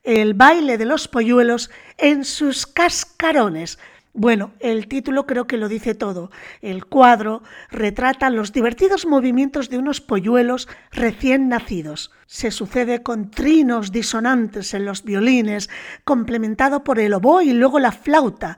el 0.02 0.34
baile 0.34 0.76
de 0.76 0.84
los 0.84 1.08
polluelos 1.08 1.70
en 1.96 2.24
sus 2.24 2.66
cascarones, 2.66 3.78
bueno, 4.18 4.52
el 4.60 4.88
título 4.88 5.26
creo 5.26 5.46
que 5.46 5.58
lo 5.58 5.68
dice 5.68 5.94
todo. 5.94 6.30
El 6.62 6.86
cuadro 6.86 7.42
retrata 7.70 8.30
los 8.30 8.50
divertidos 8.50 9.04
movimientos 9.04 9.68
de 9.68 9.76
unos 9.76 10.00
polluelos 10.00 10.68
recién 10.90 11.50
nacidos. 11.50 12.10
Se 12.26 12.50
sucede 12.50 13.02
con 13.02 13.30
trinos 13.30 13.92
disonantes 13.92 14.72
en 14.72 14.86
los 14.86 15.04
violines, 15.04 15.68
complementado 16.04 16.82
por 16.82 16.98
el 16.98 17.12
oboe 17.12 17.44
y 17.44 17.52
luego 17.52 17.78
la 17.78 17.92
flauta. 17.92 18.56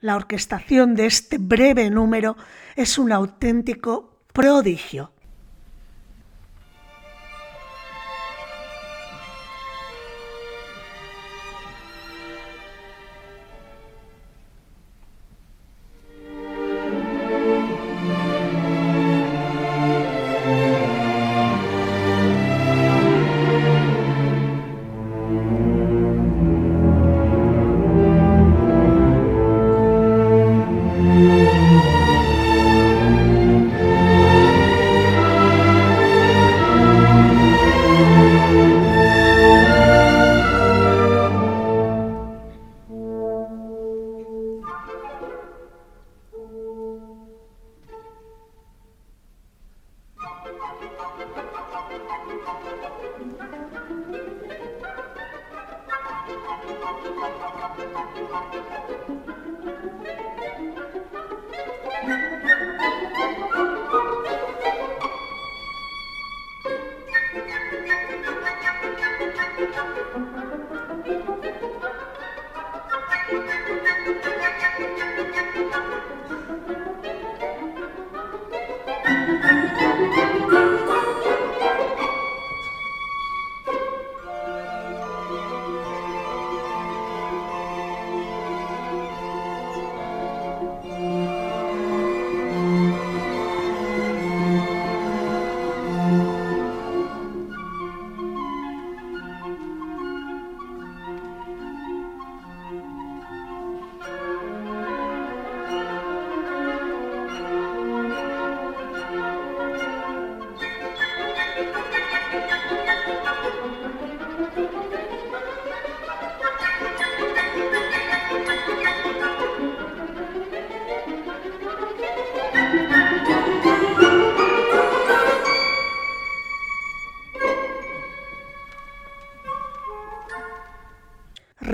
La 0.00 0.16
orquestación 0.16 0.96
de 0.96 1.06
este 1.06 1.38
breve 1.38 1.90
número 1.90 2.36
es 2.74 2.98
un 2.98 3.12
auténtico 3.12 4.18
prodigio. 4.32 5.12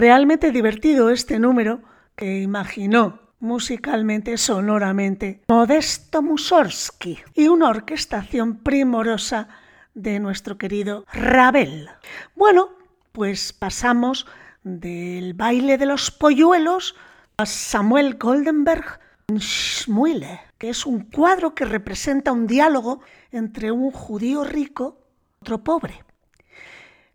Realmente 0.05 0.53
divertido 0.53 1.09
este 1.09 1.39
número 1.39 1.81
que 2.15 2.43
imaginó 2.43 3.21
musicalmente, 3.41 4.37
sonoramente, 4.37 5.41
Modesto 5.49 6.21
Mussorgsky 6.21 7.21
y 7.33 7.49
una 7.49 7.71
orquestación 7.71 8.59
primorosa 8.59 9.49
de 9.95 10.21
nuestro 10.21 10.59
querido 10.59 11.07
Ravel. 11.11 11.89
Bueno, 12.35 12.69
pues 13.13 13.55
pasamos 13.55 14.27
del 14.63 15.33
baile 15.33 15.79
de 15.79 15.87
los 15.87 16.11
polluelos 16.11 16.95
a 17.39 17.47
Samuel 17.47 18.19
Goldenberg 18.19 19.01
Schmuile, 19.39 20.39
que 20.59 20.69
es 20.69 20.85
un 20.85 21.01
cuadro 21.05 21.55
que 21.55 21.65
representa 21.65 22.31
un 22.31 22.47
diálogo 22.47 23.01
entre 23.33 23.73
un 23.73 23.91
judío 23.91 24.45
rico 24.45 24.99
y 25.01 25.45
otro 25.45 25.65
pobre. 25.65 26.05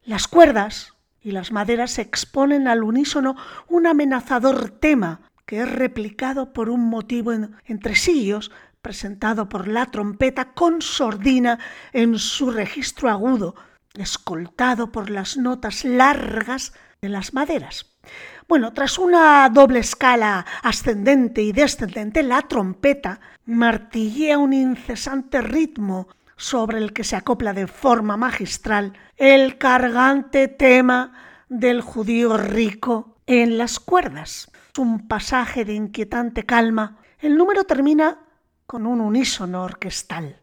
Las 0.05 0.27
cuerdas 0.27 0.95
y 1.29 1.31
las 1.31 1.51
maderas 1.51 1.99
exponen 1.99 2.67
al 2.67 2.83
unísono 2.83 3.35
un 3.67 3.85
amenazador 3.85 4.71
tema 4.71 5.21
que 5.45 5.61
es 5.61 5.71
replicado 5.71 6.53
por 6.53 6.71
un 6.71 6.81
motivo 6.89 7.31
en, 7.31 7.55
sillos 7.93 8.51
presentado 8.81 9.47
por 9.47 9.67
la 9.67 9.85
trompeta 9.85 10.53
con 10.53 10.81
sordina 10.81 11.59
en 11.93 12.17
su 12.17 12.49
registro 12.49 13.09
agudo, 13.09 13.53
escoltado 13.93 14.91
por 14.91 15.11
las 15.11 15.37
notas 15.37 15.85
largas 15.85 16.73
de 16.99 17.09
las 17.09 17.33
maderas. 17.33 17.85
Bueno, 18.47 18.73
tras 18.73 18.97
una 18.97 19.47
doble 19.49 19.79
escala 19.79 20.47
ascendente 20.63 21.43
y 21.43 21.51
descendente, 21.51 22.23
la 22.23 22.41
trompeta 22.41 23.19
martillea 23.45 24.39
un 24.39 24.53
incesante 24.53 25.41
ritmo 25.41 26.07
sobre 26.39 26.77
el 26.77 26.93
que 26.93 27.03
se 27.03 27.17
acopla 27.17 27.53
de 27.53 27.67
forma 27.67 28.15
magistral 28.15 28.93
el 29.17 29.57
cargante 29.57 30.47
tema 30.47 31.13
del 31.49 31.81
judío 31.81 32.37
rico 32.37 33.17
en 33.27 33.57
las 33.57 33.79
cuerdas. 33.79 34.49
Un 34.77 35.09
pasaje 35.09 35.65
de 35.65 35.73
inquietante 35.73 36.45
calma. 36.45 36.97
El 37.19 37.35
número 37.35 37.65
termina 37.65 38.19
con 38.65 38.87
un 38.87 39.01
unísono 39.01 39.63
orquestal. 39.63 40.39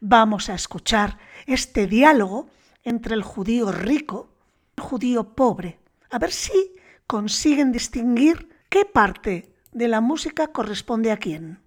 Vamos 0.00 0.50
a 0.50 0.54
escuchar 0.54 1.18
este 1.46 1.86
diálogo 1.86 2.48
entre 2.82 3.14
el 3.14 3.22
judío 3.22 3.70
rico 3.70 4.30
y 4.76 4.80
el 4.80 4.86
judío 4.88 5.34
pobre. 5.36 5.78
A 6.10 6.18
ver 6.18 6.32
si 6.32 6.74
consiguen 7.06 7.70
distinguir 7.70 8.48
qué 8.68 8.84
parte 8.84 9.54
de 9.70 9.86
la 9.86 10.00
música 10.00 10.48
corresponde 10.48 11.12
a 11.12 11.18
quién. 11.18 11.60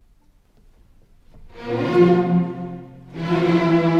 Thank 3.14 3.94
you. 3.94 3.99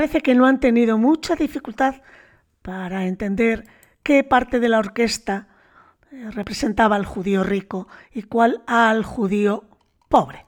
Parece 0.00 0.22
que 0.22 0.34
no 0.34 0.46
han 0.46 0.60
tenido 0.60 0.96
mucha 0.96 1.36
dificultad 1.36 1.96
para 2.62 3.04
entender 3.04 3.66
qué 4.02 4.24
parte 4.24 4.58
de 4.58 4.70
la 4.70 4.78
orquesta 4.78 5.48
eh, 6.10 6.30
representaba 6.30 6.96
al 6.96 7.04
judío 7.04 7.44
rico 7.44 7.86
y 8.10 8.22
cuál 8.22 8.62
al 8.66 9.04
judío 9.04 9.64
pobre. 10.08 10.46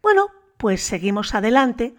Bueno, 0.00 0.28
pues 0.56 0.82
seguimos 0.82 1.34
adelante 1.34 1.94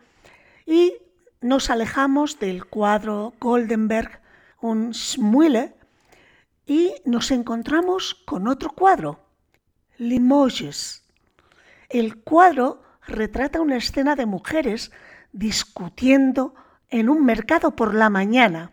y 0.65 0.95
nos 1.41 1.69
alejamos 1.69 2.39
del 2.39 2.65
cuadro 2.65 3.35
Goldenberg, 3.39 4.19
un 4.59 4.95
Schmuele, 4.95 5.75
y 6.65 6.95
nos 7.05 7.29
encontramos 7.29 8.15
con 8.25 8.47
otro 8.47 8.71
cuadro, 8.71 9.19
Limoges. 9.99 11.05
El 11.87 12.23
cuadro 12.23 12.81
retrata 13.05 13.61
una 13.61 13.77
escena 13.77 14.15
de 14.15 14.25
mujeres 14.25 14.91
discutiendo 15.33 16.55
en 16.93 17.09
un 17.09 17.25
mercado 17.25 17.75
por 17.75 17.95
la 17.95 18.11
mañana. 18.11 18.71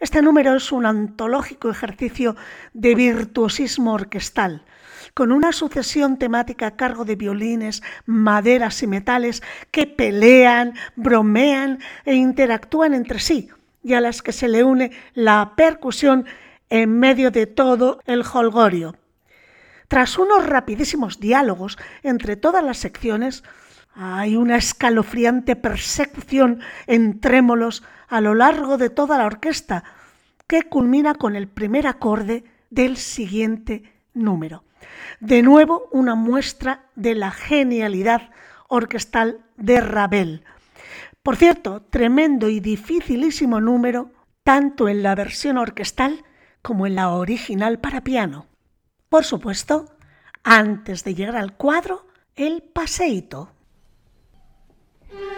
Este 0.00 0.22
número 0.22 0.56
es 0.56 0.72
un 0.72 0.86
antológico 0.86 1.70
ejercicio 1.70 2.34
de 2.74 2.96
virtuosismo 2.96 3.94
orquestal, 3.94 4.64
con 5.14 5.30
una 5.30 5.52
sucesión 5.52 6.18
temática 6.18 6.66
a 6.66 6.76
cargo 6.76 7.04
de 7.04 7.14
violines, 7.14 7.82
maderas 8.06 8.82
y 8.82 8.88
metales 8.88 9.44
que 9.70 9.86
pelean, 9.86 10.74
bromean 10.96 11.78
e 12.04 12.16
interactúan 12.16 12.92
entre 12.92 13.20
sí, 13.20 13.50
y 13.84 13.94
a 13.94 14.00
las 14.00 14.20
que 14.20 14.32
se 14.32 14.48
le 14.48 14.64
une 14.64 14.90
la 15.14 15.52
percusión 15.56 16.26
en 16.70 16.98
medio 16.98 17.30
de 17.30 17.46
todo 17.46 18.00
el 18.06 18.24
holgorio. 18.32 18.96
Tras 19.86 20.18
unos 20.18 20.44
rapidísimos 20.44 21.20
diálogos 21.20 21.78
entre 22.02 22.34
todas 22.34 22.64
las 22.64 22.78
secciones, 22.78 23.44
hay 24.00 24.36
una 24.36 24.56
escalofriante 24.56 25.56
persecución 25.56 26.60
en 26.86 27.18
trémolos 27.18 27.82
a 28.06 28.20
lo 28.20 28.36
largo 28.36 28.78
de 28.78 28.90
toda 28.90 29.18
la 29.18 29.26
orquesta, 29.26 29.82
que 30.46 30.62
culmina 30.62 31.16
con 31.16 31.34
el 31.34 31.48
primer 31.48 31.88
acorde 31.88 32.44
del 32.70 32.96
siguiente 32.96 33.92
número. 34.14 34.62
De 35.18 35.42
nuevo, 35.42 35.88
una 35.90 36.14
muestra 36.14 36.86
de 36.94 37.16
la 37.16 37.32
genialidad 37.32 38.30
orquestal 38.68 39.40
de 39.56 39.80
Ravel. 39.80 40.44
Por 41.24 41.34
cierto, 41.34 41.82
tremendo 41.90 42.48
y 42.48 42.60
dificilísimo 42.60 43.60
número, 43.60 44.12
tanto 44.44 44.88
en 44.88 45.02
la 45.02 45.16
versión 45.16 45.58
orquestal 45.58 46.24
como 46.62 46.86
en 46.86 46.94
la 46.94 47.10
original 47.10 47.80
para 47.80 48.04
piano. 48.04 48.46
Por 49.08 49.24
supuesto, 49.24 49.86
antes 50.44 51.02
de 51.02 51.16
llegar 51.16 51.36
al 51.36 51.56
cuadro, 51.56 52.06
el 52.36 52.62
paseíto. 52.62 53.57
E 55.10 55.37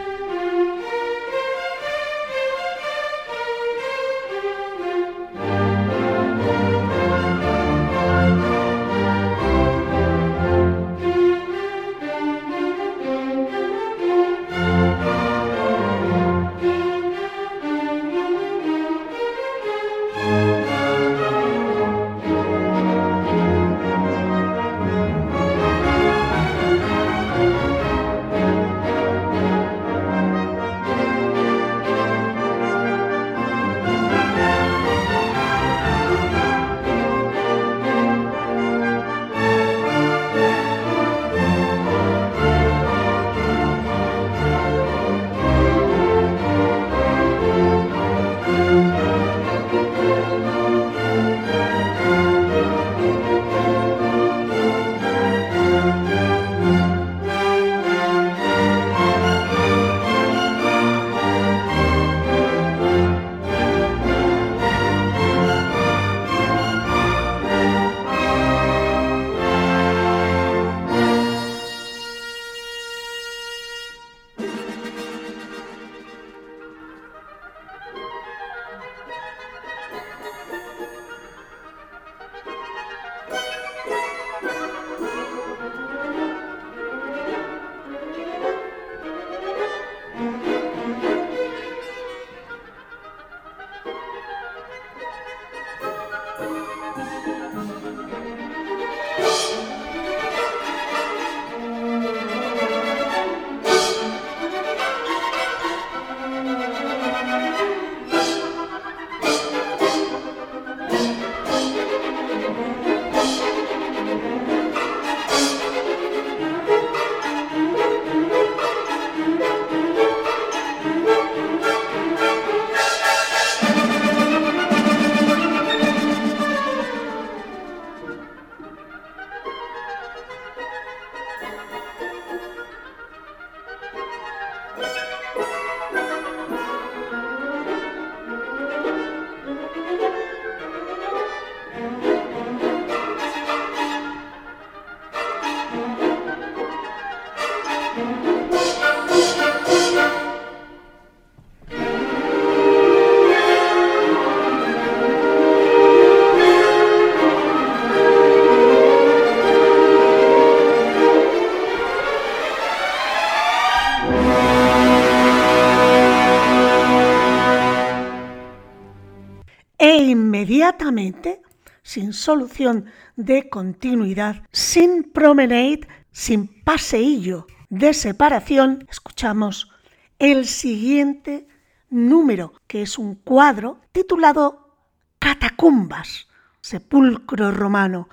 sin 171.82 172.12
solución 172.12 172.86
de 173.16 173.48
continuidad, 173.48 174.42
sin 174.52 175.04
promenade, 175.04 175.86
sin 176.10 176.48
paseillo 176.64 177.46
de 177.68 177.94
separación, 177.94 178.86
escuchamos 178.90 179.70
el 180.18 180.46
siguiente 180.46 181.46
número, 181.88 182.52
que 182.66 182.82
es 182.82 182.98
un 182.98 183.14
cuadro 183.14 183.80
titulado 183.92 184.74
Catacumbas, 185.18 186.28
sepulcro 186.60 187.52
romano. 187.52 188.08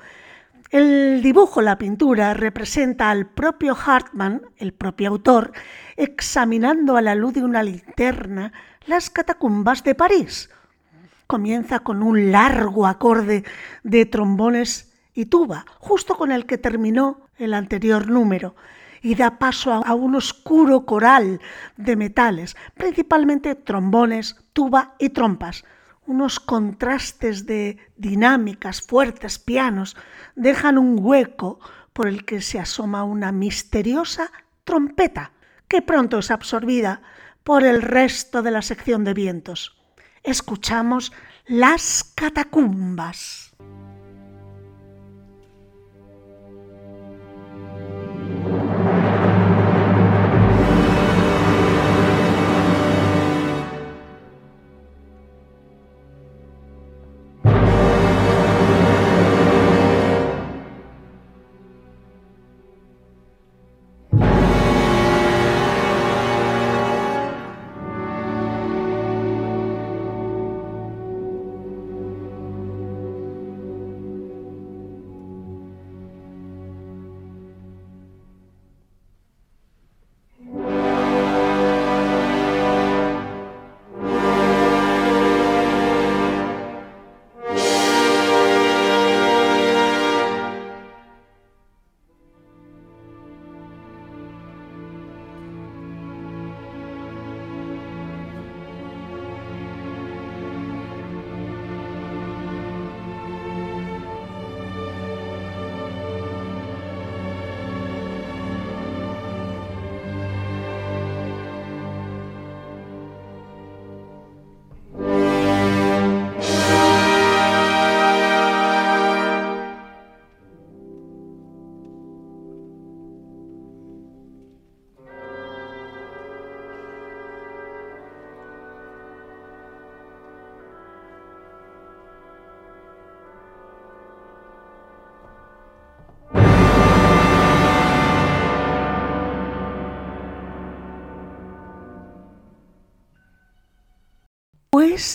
El 0.69 1.21
dibujo, 1.23 1.61
la 1.61 1.77
pintura, 1.77 2.33
representa 2.33 3.09
al 3.09 3.25
propio 3.25 3.75
Hartmann, 3.75 4.41
el 4.57 4.73
propio 4.73 5.09
autor, 5.09 5.53
examinando 5.95 6.97
a 6.97 7.01
la 7.01 7.15
luz 7.15 7.33
de 7.33 7.43
una 7.43 7.63
linterna 7.63 8.53
las 8.85 9.09
catacumbas 9.09 9.83
de 9.83 9.95
París. 9.95 10.49
Comienza 11.27 11.79
con 11.79 12.03
un 12.03 12.31
largo 12.31 12.87
acorde 12.87 13.43
de 13.83 14.05
trombones 14.05 14.93
y 15.13 15.25
tuba, 15.25 15.65
justo 15.79 16.15
con 16.15 16.31
el 16.31 16.45
que 16.45 16.57
terminó 16.57 17.27
el 17.37 17.53
anterior 17.53 18.07
número, 18.09 18.55
y 19.01 19.15
da 19.15 19.37
paso 19.37 19.73
a 19.73 19.93
un 19.93 20.15
oscuro 20.15 20.85
coral 20.85 21.39
de 21.75 21.95
metales, 21.95 22.55
principalmente 22.75 23.55
trombones, 23.55 24.37
tuba 24.53 24.95
y 24.99 25.09
trompas, 25.09 25.65
unos 26.05 26.39
contrastes 26.39 27.45
de 27.45 27.77
dinámicas, 27.97 28.81
fuertes 28.81 29.37
pianos, 29.37 29.97
dejan 30.35 30.77
un 30.77 30.97
hueco 30.99 31.59
por 31.93 32.07
el 32.07 32.25
que 32.25 32.41
se 32.41 32.59
asoma 32.59 33.03
una 33.03 33.31
misteriosa 33.31 34.31
trompeta, 34.63 35.33
que 35.67 35.81
pronto 35.81 36.19
es 36.19 36.31
absorbida 36.31 37.01
por 37.43 37.63
el 37.63 37.81
resto 37.81 38.41
de 38.41 38.51
la 38.51 38.61
sección 38.61 39.03
de 39.03 39.13
vientos. 39.13 39.76
Escuchamos 40.27 41.13
las 41.45 42.03
catacumbas. 42.03 43.46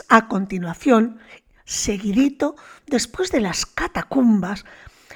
A 0.09 0.28
continuación, 0.28 1.18
seguidito, 1.64 2.55
después 2.87 3.33
de 3.33 3.41
las 3.41 3.66
catacumbas, 3.66 4.64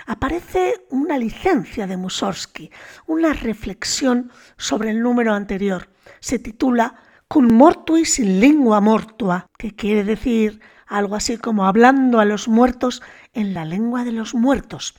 aparece 0.06 0.86
una 0.90 1.18
licencia 1.18 1.86
de 1.86 1.96
Mussorgsky, 1.96 2.72
una 3.06 3.32
reflexión 3.32 4.32
sobre 4.56 4.90
el 4.90 5.02
número 5.02 5.34
anterior. 5.34 5.88
Se 6.18 6.40
titula 6.40 6.96
Cum 7.28 7.46
mortuis 7.52 8.18
in 8.18 8.40
lingua 8.40 8.80
mortua, 8.80 9.46
que 9.56 9.76
quiere 9.76 10.02
decir 10.02 10.60
algo 10.88 11.14
así 11.14 11.38
como 11.38 11.66
hablando 11.66 12.18
a 12.18 12.24
los 12.24 12.48
muertos 12.48 13.02
en 13.34 13.54
la 13.54 13.64
lengua 13.64 14.02
de 14.02 14.12
los 14.12 14.34
muertos. 14.34 14.94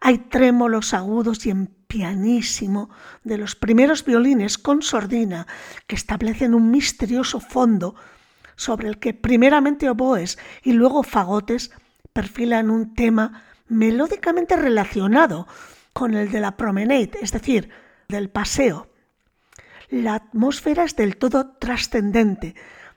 Hay 0.00 0.18
trémolos 0.18 0.94
agudos 0.94 1.44
y 1.46 1.50
en 1.50 1.66
pianísimo 1.88 2.88
de 3.24 3.38
los 3.38 3.56
primeros 3.56 4.04
violines 4.04 4.58
con 4.58 4.80
sordina 4.82 5.48
que 5.88 5.96
establecen 5.96 6.54
un 6.54 6.70
misterioso 6.70 7.40
fondo 7.40 7.96
sobre 8.56 8.88
el 8.88 8.98
que 8.98 9.14
primeramente 9.14 9.88
oboes 9.88 10.38
y 10.62 10.72
luego 10.72 11.02
fagotes 11.02 11.70
perfilan 12.12 12.70
un 12.70 12.94
tema 12.94 13.42
melódicamente 13.68 14.56
relacionado 14.56 15.46
con 15.92 16.14
el 16.14 16.30
de 16.30 16.40
la 16.40 16.56
promenade, 16.56 17.12
es 17.20 17.32
decir, 17.32 17.70
del 18.08 18.28
paseo. 18.30 18.88
La 19.88 20.14
atmósfera 20.14 20.84
es 20.84 20.96
del 20.96 21.16
todo 21.16 21.56
trascendente, 21.58 22.54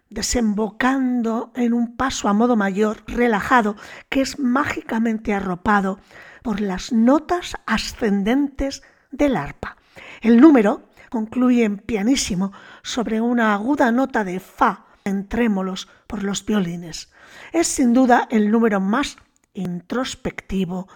desembocando 0.10 1.52
en 1.56 1.74
un 1.74 1.98
paso 1.98 2.30
a 2.30 2.34
modo 2.34 2.56
mayor 2.56 3.04
relajado 3.08 3.76
que 4.10 4.22
es 4.22 4.40
mágicamente 4.40 5.34
arropado 5.34 6.00
por 6.42 6.62
las 6.62 6.94
notas 6.94 7.56
ascendentes 7.66 8.84
del 9.12 9.36
arpa. 9.36 9.78
El 10.22 10.40
número 10.40 10.84
concluye 11.10 11.64
en 11.64 11.78
pianísimo 11.78 12.52
sobre 12.84 13.20
una 13.22 13.54
aguda 13.54 13.92
nota 13.92 14.24
de 14.24 14.40
fa 14.40 14.85
en 15.06 15.28
trémolos 15.28 15.88
por 16.08 16.24
los 16.24 16.46
violines. 16.46 17.12
Es 17.54 17.68
sin 17.68 17.94
duda 17.94 18.28
el 18.32 18.52
número 18.52 18.82
más 18.82 19.18
introspectivo 19.54 20.88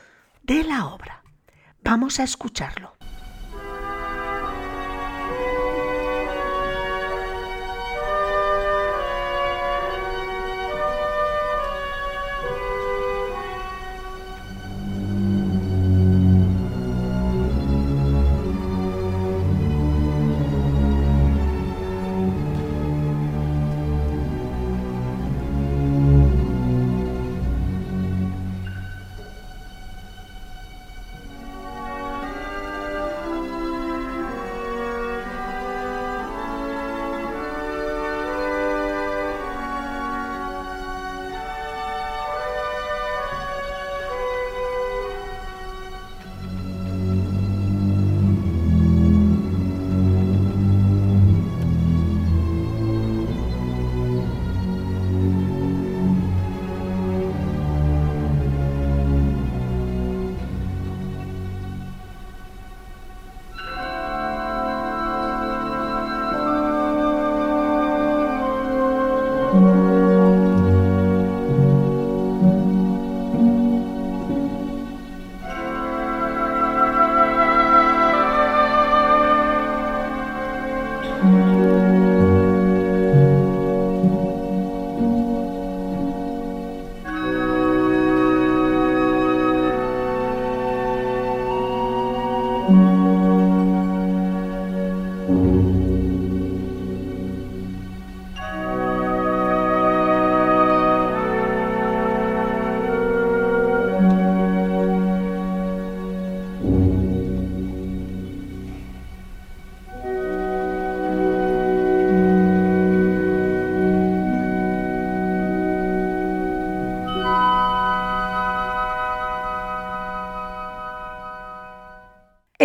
de 0.44 0.64
la 0.64 0.88
obra. 0.88 1.24
Vamos 1.84 2.20
a 2.20 2.24
escucharlo. 2.24 2.99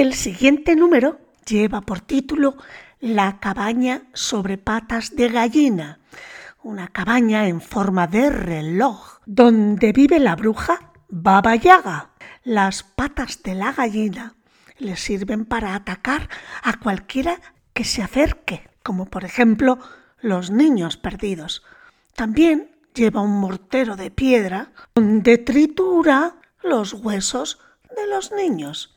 El 0.04 0.12
siguiente 0.12 0.76
número 0.76 1.18
lleva 1.46 1.80
por 1.80 2.02
título 2.02 2.58
La 3.00 3.40
cabaña 3.40 4.02
sobre 4.12 4.58
patas 4.58 5.16
de 5.16 5.30
gallina, 5.30 5.98
una 6.62 6.88
cabaña 6.88 7.48
en 7.48 7.62
forma 7.62 8.06
de 8.06 8.28
reloj, 8.28 9.20
donde 9.24 9.92
vive 9.92 10.18
la 10.18 10.36
bruja 10.36 10.92
Baba 11.08 11.56
Yaga. 11.56 12.10
Las 12.42 12.82
patas 12.82 13.42
de 13.42 13.54
la 13.54 13.72
gallina 13.72 14.34
le 14.76 14.96
sirven 14.96 15.46
para 15.46 15.74
atacar 15.74 16.28
a 16.62 16.78
cualquiera 16.78 17.40
que 17.72 17.84
se 17.84 18.02
acerque, 18.02 18.68
como 18.82 19.06
por 19.06 19.24
ejemplo 19.24 19.78
los 20.20 20.50
niños 20.50 20.98
perdidos. 20.98 21.62
También 22.14 22.76
lleva 22.94 23.22
un 23.22 23.40
mortero 23.40 23.96
de 23.96 24.10
piedra 24.10 24.70
donde 24.94 25.38
tritura 25.38 26.36
los 26.62 26.92
huesos 26.92 27.58
de 27.96 28.06
los 28.06 28.32
niños. 28.32 28.93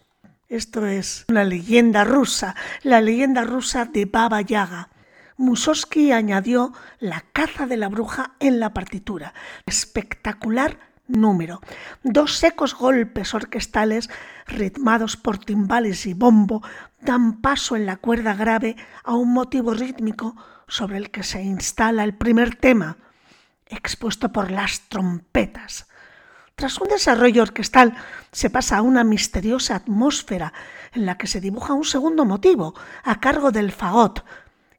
Esto 0.50 0.86
es 0.86 1.26
una 1.28 1.44
leyenda 1.44 2.06
rusa, 2.06 2.56
la 2.82 3.02
leyenda 3.02 3.44
rusa 3.44 3.84
de 3.84 4.06
Baba 4.06 4.40
Yaga. 4.40 4.88
Mussorgsky 5.36 6.14
añadió 6.14 6.72
la 7.00 7.26
caza 7.34 7.68
de 7.68 7.76
la 7.76 7.90
bruja 7.90 8.32
en 8.40 8.62
la 8.62 8.74
partitura. 8.74 9.34
Espectacular 9.66 10.80
número. 11.06 11.60
Dos 12.02 12.38
secos 12.38 12.76
golpes 12.76 13.34
orquestales 13.34 14.10
ritmados 14.46 15.18
por 15.18 15.38
timbales 15.38 16.06
y 16.06 16.14
bombo 16.14 16.64
dan 17.02 17.42
paso 17.42 17.76
en 17.76 17.86
la 17.86 17.98
cuerda 17.98 18.34
grave 18.34 18.78
a 19.04 19.16
un 19.16 19.34
motivo 19.34 19.74
rítmico 19.74 20.38
sobre 20.70 20.96
el 20.96 21.12
que 21.12 21.24
se 21.24 21.42
instala 21.42 22.06
el 22.06 22.16
primer 22.16 22.56
tema, 22.56 22.96
expuesto 23.66 24.32
por 24.32 24.50
las 24.50 24.88
trompetas. 24.88 25.88
Tras 26.58 26.82
un 26.82 26.88
desarrollo 26.88 27.44
orquestal 27.44 27.94
se 28.32 28.50
pasa 28.50 28.78
a 28.78 28.82
una 28.82 29.04
misteriosa 29.04 29.76
atmósfera 29.76 30.54
en 30.92 31.06
la 31.06 31.16
que 31.16 31.28
se 31.28 31.40
dibuja 31.40 31.74
un 31.74 31.84
segundo 31.84 32.26
motivo 32.26 32.74
a 33.04 33.20
cargo 33.20 33.52
del 33.52 33.72
fagot 33.72 34.26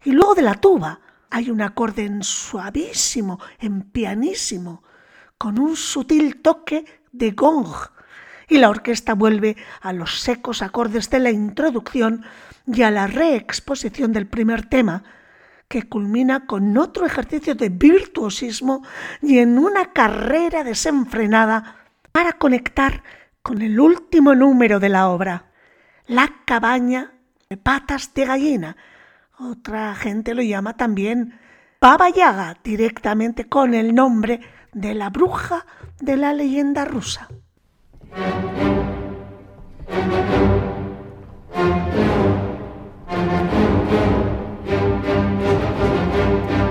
y 0.03 0.11
luego 0.11 0.35
de 0.35 0.43
la 0.43 0.55
tuba. 0.55 0.99
Hay 1.31 1.53
un 1.53 1.63
acorde 1.63 2.05
en 2.05 2.25
suavísimo, 2.25 3.39
en 3.61 3.83
pianísimo, 3.83 4.83
con 5.39 5.61
un 5.61 5.77
sutil 5.77 6.43
toque 6.43 6.85
de 7.13 7.31
gong 7.31 7.73
y 8.49 8.59
la 8.59 8.71
orquesta 8.71 9.15
vuelve 9.15 9.57
a 9.81 9.93
los 9.93 10.19
secos 10.21 10.63
acordes 10.63 11.11
de 11.11 11.21
la 11.21 11.31
introducción 11.31 12.25
y 12.67 12.83
a 12.83 12.91
la 12.91 13.07
reexposición 13.07 14.13
del 14.13 14.27
primer 14.27 14.67
tema, 14.69 15.05
que 15.69 15.89
culmina 15.89 16.47
con 16.47 16.77
otro 16.79 17.05
ejercicio 17.05 17.55
de 17.55 17.69
virtuosismo 17.69 18.83
y 19.21 19.39
en 19.39 19.59
una 19.59 19.93
carrera 19.93 20.65
desenfrenada 20.65 21.77
para 22.11 22.33
conectar 22.33 23.03
con 23.43 23.61
el 23.63 23.79
último 23.79 24.35
número 24.35 24.81
de 24.81 24.89
la 24.89 25.09
obra, 25.09 25.45
La 26.07 26.43
cabaña 26.47 27.13
de 27.51 27.59
patas 27.59 28.15
de 28.15 28.25
gallina. 28.25 28.77
Otra 29.39 29.95
gente 29.95 30.35
lo 30.35 30.43
llama 30.43 30.77
también 30.77 31.39
Baba 31.81 32.09
Yaga, 32.09 32.57
directamente 32.65 33.47
con 33.47 33.75
el 33.75 33.95
nombre 33.95 34.41
de 34.73 34.95
la 34.95 35.11
bruja 35.11 35.67
de 36.01 36.17
la 36.17 36.33
leyenda 36.33 36.87
rusa. 36.87 37.29
Música 44.69 46.68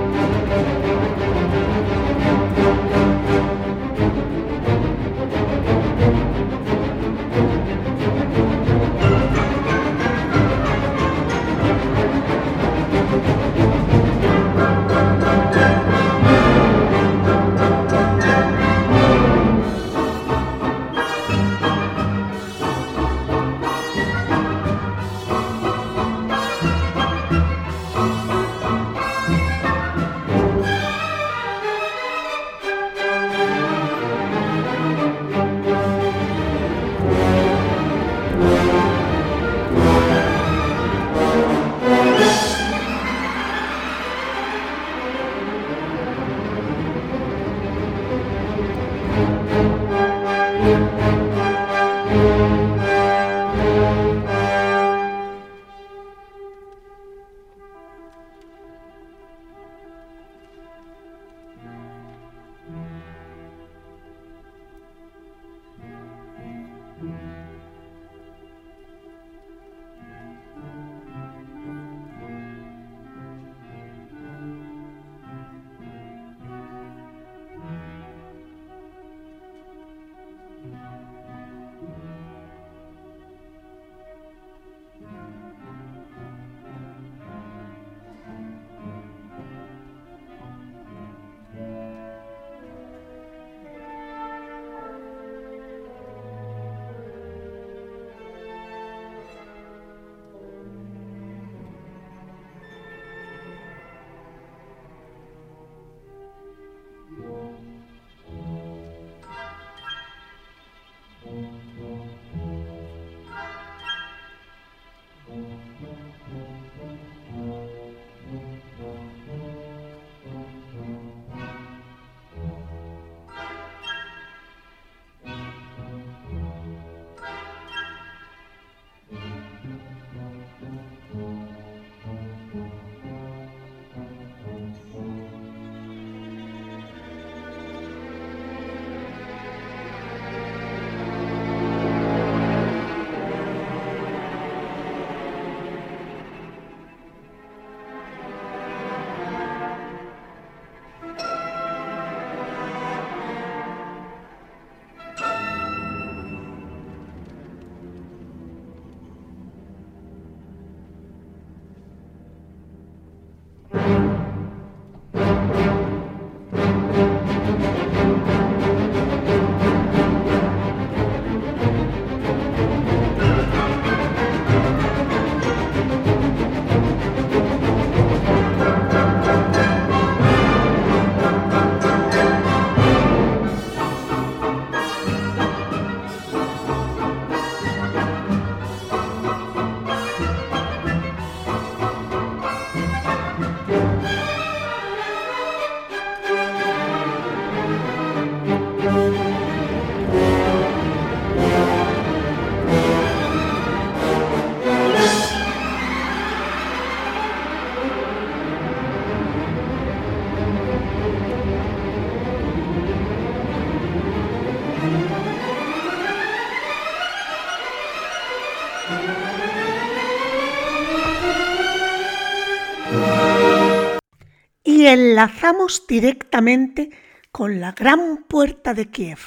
enlazamos 224.93 225.85
directamente 225.85 226.91
con 227.31 227.59
la 227.59 227.73
Gran 227.73 228.23
Puerta 228.27 228.73
de 228.73 228.89
Kiev. 228.89 229.19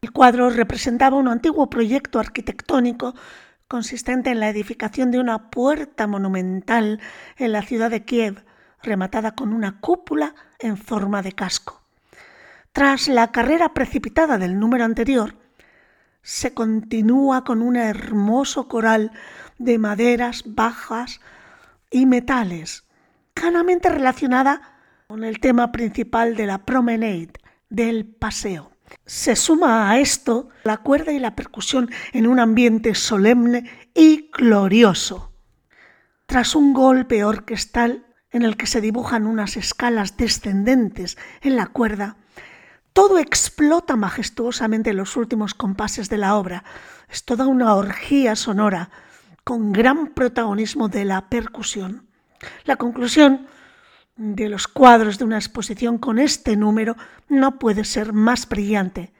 El 0.00 0.12
cuadro 0.12 0.48
representaba 0.48 1.16
un 1.16 1.28
antiguo 1.28 1.68
proyecto 1.68 2.18
arquitectónico 2.18 3.14
consistente 3.66 4.30
en 4.30 4.40
la 4.40 4.48
edificación 4.48 5.10
de 5.10 5.20
una 5.20 5.50
puerta 5.50 6.06
monumental 6.06 7.00
en 7.36 7.52
la 7.52 7.62
ciudad 7.62 7.90
de 7.90 8.04
Kiev, 8.04 8.44
rematada 8.82 9.34
con 9.34 9.52
una 9.52 9.78
cúpula 9.80 10.34
en 10.58 10.78
forma 10.78 11.20
de 11.20 11.32
casco. 11.32 11.82
Tras 12.72 13.08
la 13.08 13.30
carrera 13.30 13.74
precipitada 13.74 14.38
del 14.38 14.58
número 14.58 14.84
anterior, 14.84 15.34
se 16.22 16.54
continúa 16.54 17.44
con 17.44 17.60
un 17.60 17.76
hermoso 17.76 18.68
coral 18.68 19.12
de 19.58 19.78
maderas 19.78 20.44
bajas 20.46 21.20
y 21.90 22.06
metales, 22.06 22.84
claramente 23.34 23.90
relacionada 23.90 24.77
con 25.08 25.24
el 25.24 25.40
tema 25.40 25.72
principal 25.72 26.36
de 26.36 26.44
la 26.44 26.66
promenade, 26.66 27.32
del 27.70 28.04
paseo. 28.04 28.72
Se 29.06 29.36
suma 29.36 29.90
a 29.90 30.00
esto 30.00 30.50
la 30.64 30.76
cuerda 30.76 31.12
y 31.12 31.18
la 31.18 31.34
percusión 31.34 31.90
en 32.12 32.26
un 32.26 32.38
ambiente 32.38 32.94
solemne 32.94 33.70
y 33.94 34.28
glorioso. 34.30 35.32
Tras 36.26 36.54
un 36.54 36.74
golpe 36.74 37.24
orquestal 37.24 38.04
en 38.32 38.42
el 38.42 38.58
que 38.58 38.66
se 38.66 38.82
dibujan 38.82 39.26
unas 39.26 39.56
escalas 39.56 40.18
descendentes 40.18 41.16
en 41.40 41.56
la 41.56 41.68
cuerda, 41.68 42.18
todo 42.92 43.18
explota 43.18 43.96
majestuosamente 43.96 44.90
en 44.90 44.98
los 44.98 45.16
últimos 45.16 45.54
compases 45.54 46.10
de 46.10 46.18
la 46.18 46.36
obra. 46.36 46.64
Es 47.08 47.24
toda 47.24 47.46
una 47.46 47.74
orgía 47.74 48.36
sonora 48.36 48.90
con 49.42 49.72
gran 49.72 50.08
protagonismo 50.08 50.88
de 50.88 51.06
la 51.06 51.30
percusión. 51.30 52.06
La 52.64 52.76
conclusión 52.76 53.48
de 54.18 54.48
los 54.48 54.66
cuadros 54.66 55.16
de 55.16 55.24
una 55.24 55.36
exposición 55.38 55.96
con 55.96 56.18
este 56.18 56.56
número 56.56 56.96
no 57.28 57.58
puede 57.58 57.84
ser 57.84 58.12
más 58.12 58.48
brillante. 58.48 59.12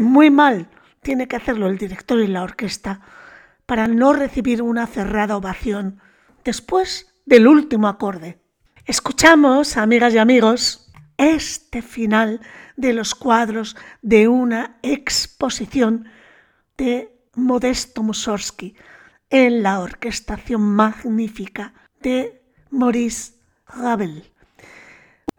Muy 0.00 0.30
mal 0.30 0.68
tiene 1.02 1.28
que 1.28 1.36
hacerlo 1.36 1.68
el 1.68 1.76
director 1.76 2.18
y 2.20 2.26
la 2.26 2.42
orquesta 2.42 3.00
para 3.66 3.86
no 3.86 4.14
recibir 4.14 4.62
una 4.62 4.86
cerrada 4.86 5.36
ovación 5.36 6.00
después 6.42 7.14
del 7.26 7.46
último 7.46 7.86
acorde. 7.86 8.40
Escuchamos, 8.86 9.76
amigas 9.76 10.14
y 10.14 10.18
amigos, 10.18 10.90
este 11.18 11.82
final 11.82 12.40
de 12.76 12.94
los 12.94 13.14
cuadros 13.14 13.76
de 14.00 14.26
una 14.26 14.78
exposición 14.82 16.06
de 16.78 17.14
Modesto 17.34 18.02
Mussorgsky 18.02 18.74
en 19.28 19.62
la 19.62 19.80
orquestación 19.80 20.62
magnífica 20.62 21.74
de 22.00 22.42
Maurice 22.70 23.34
Ravel. 23.66 24.30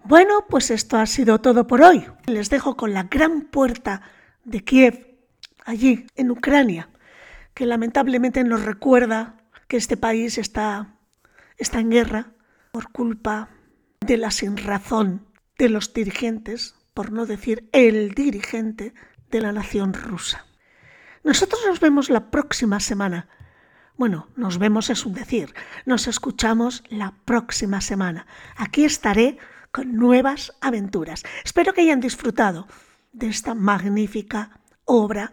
Bueno, 0.04 0.46
pues 0.50 0.72
esto 0.72 0.98
ha 0.98 1.06
sido 1.06 1.40
todo 1.42 1.68
por 1.68 1.82
hoy. 1.82 2.06
Les 2.26 2.50
dejo 2.50 2.78
con 2.78 2.94
la 2.94 3.04
gran 3.04 3.42
puerta 3.42 4.02
de 4.44 4.64
Kiev, 4.64 5.18
allí 5.64 6.06
en 6.16 6.32
Ucrania, 6.32 6.90
que 7.54 7.66
lamentablemente 7.66 8.44
nos 8.44 8.64
recuerda 8.64 9.38
que 9.68 9.78
este 9.78 9.98
país 9.98 10.38
está, 10.38 10.96
está 11.58 11.80
en 11.80 11.90
guerra 11.90 12.34
por 12.72 12.92
culpa 12.92 13.50
de 14.02 14.18
la 14.18 14.30
sinrazón 14.30 15.26
de 15.58 15.70
los 15.70 15.94
dirigentes, 15.94 16.76
por 16.94 17.12
no 17.12 17.26
decir 17.26 17.68
el 17.72 18.12
dirigente 18.12 18.94
de 19.32 19.42
la 19.42 19.52
nación 19.52 19.94
rusa. 19.94 20.46
Nosotros 21.24 21.62
nos 21.66 21.80
vemos 21.80 22.10
la 22.10 22.30
próxima 22.30 22.80
semana 22.80 23.28
bueno, 23.98 24.28
nos 24.36 24.58
vemos 24.58 24.90
es 24.90 25.06
un 25.06 25.14
decir. 25.14 25.54
Nos 25.86 26.08
escuchamos 26.08 26.84
la 26.90 27.14
próxima 27.26 27.82
semana. 27.82 28.28
Aquí 28.58 28.84
estaré 28.84 29.38
con 29.72 29.96
nuevas 29.96 30.54
aventuras. 30.62 31.24
Espero 31.44 31.74
que 31.74 31.82
hayan 31.82 32.02
disfrutado 32.02 32.68
de 33.14 33.28
esta 33.28 33.54
magnífica 33.54 34.60
obra. 34.84 35.32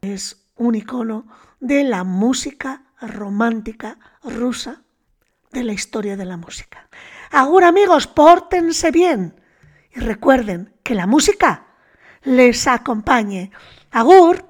Es 0.00 0.46
un 0.56 0.74
icono 0.74 1.26
de 1.60 1.84
la 1.84 2.04
música 2.04 2.82
romántica 3.00 3.98
rusa, 4.22 4.82
de 5.50 5.64
la 5.64 5.72
historia 5.72 6.16
de 6.16 6.24
la 6.24 6.36
música. 6.36 6.88
Ahora 7.30 7.68
amigos, 7.68 8.06
pórtense 8.06 8.90
bien 8.90 9.40
y 9.94 10.00
recuerden 10.00 10.74
que 10.82 10.94
la 10.94 11.06
música 11.06 11.66
les 12.22 12.66
acompañe. 12.66 13.50
Agur. 13.90 14.46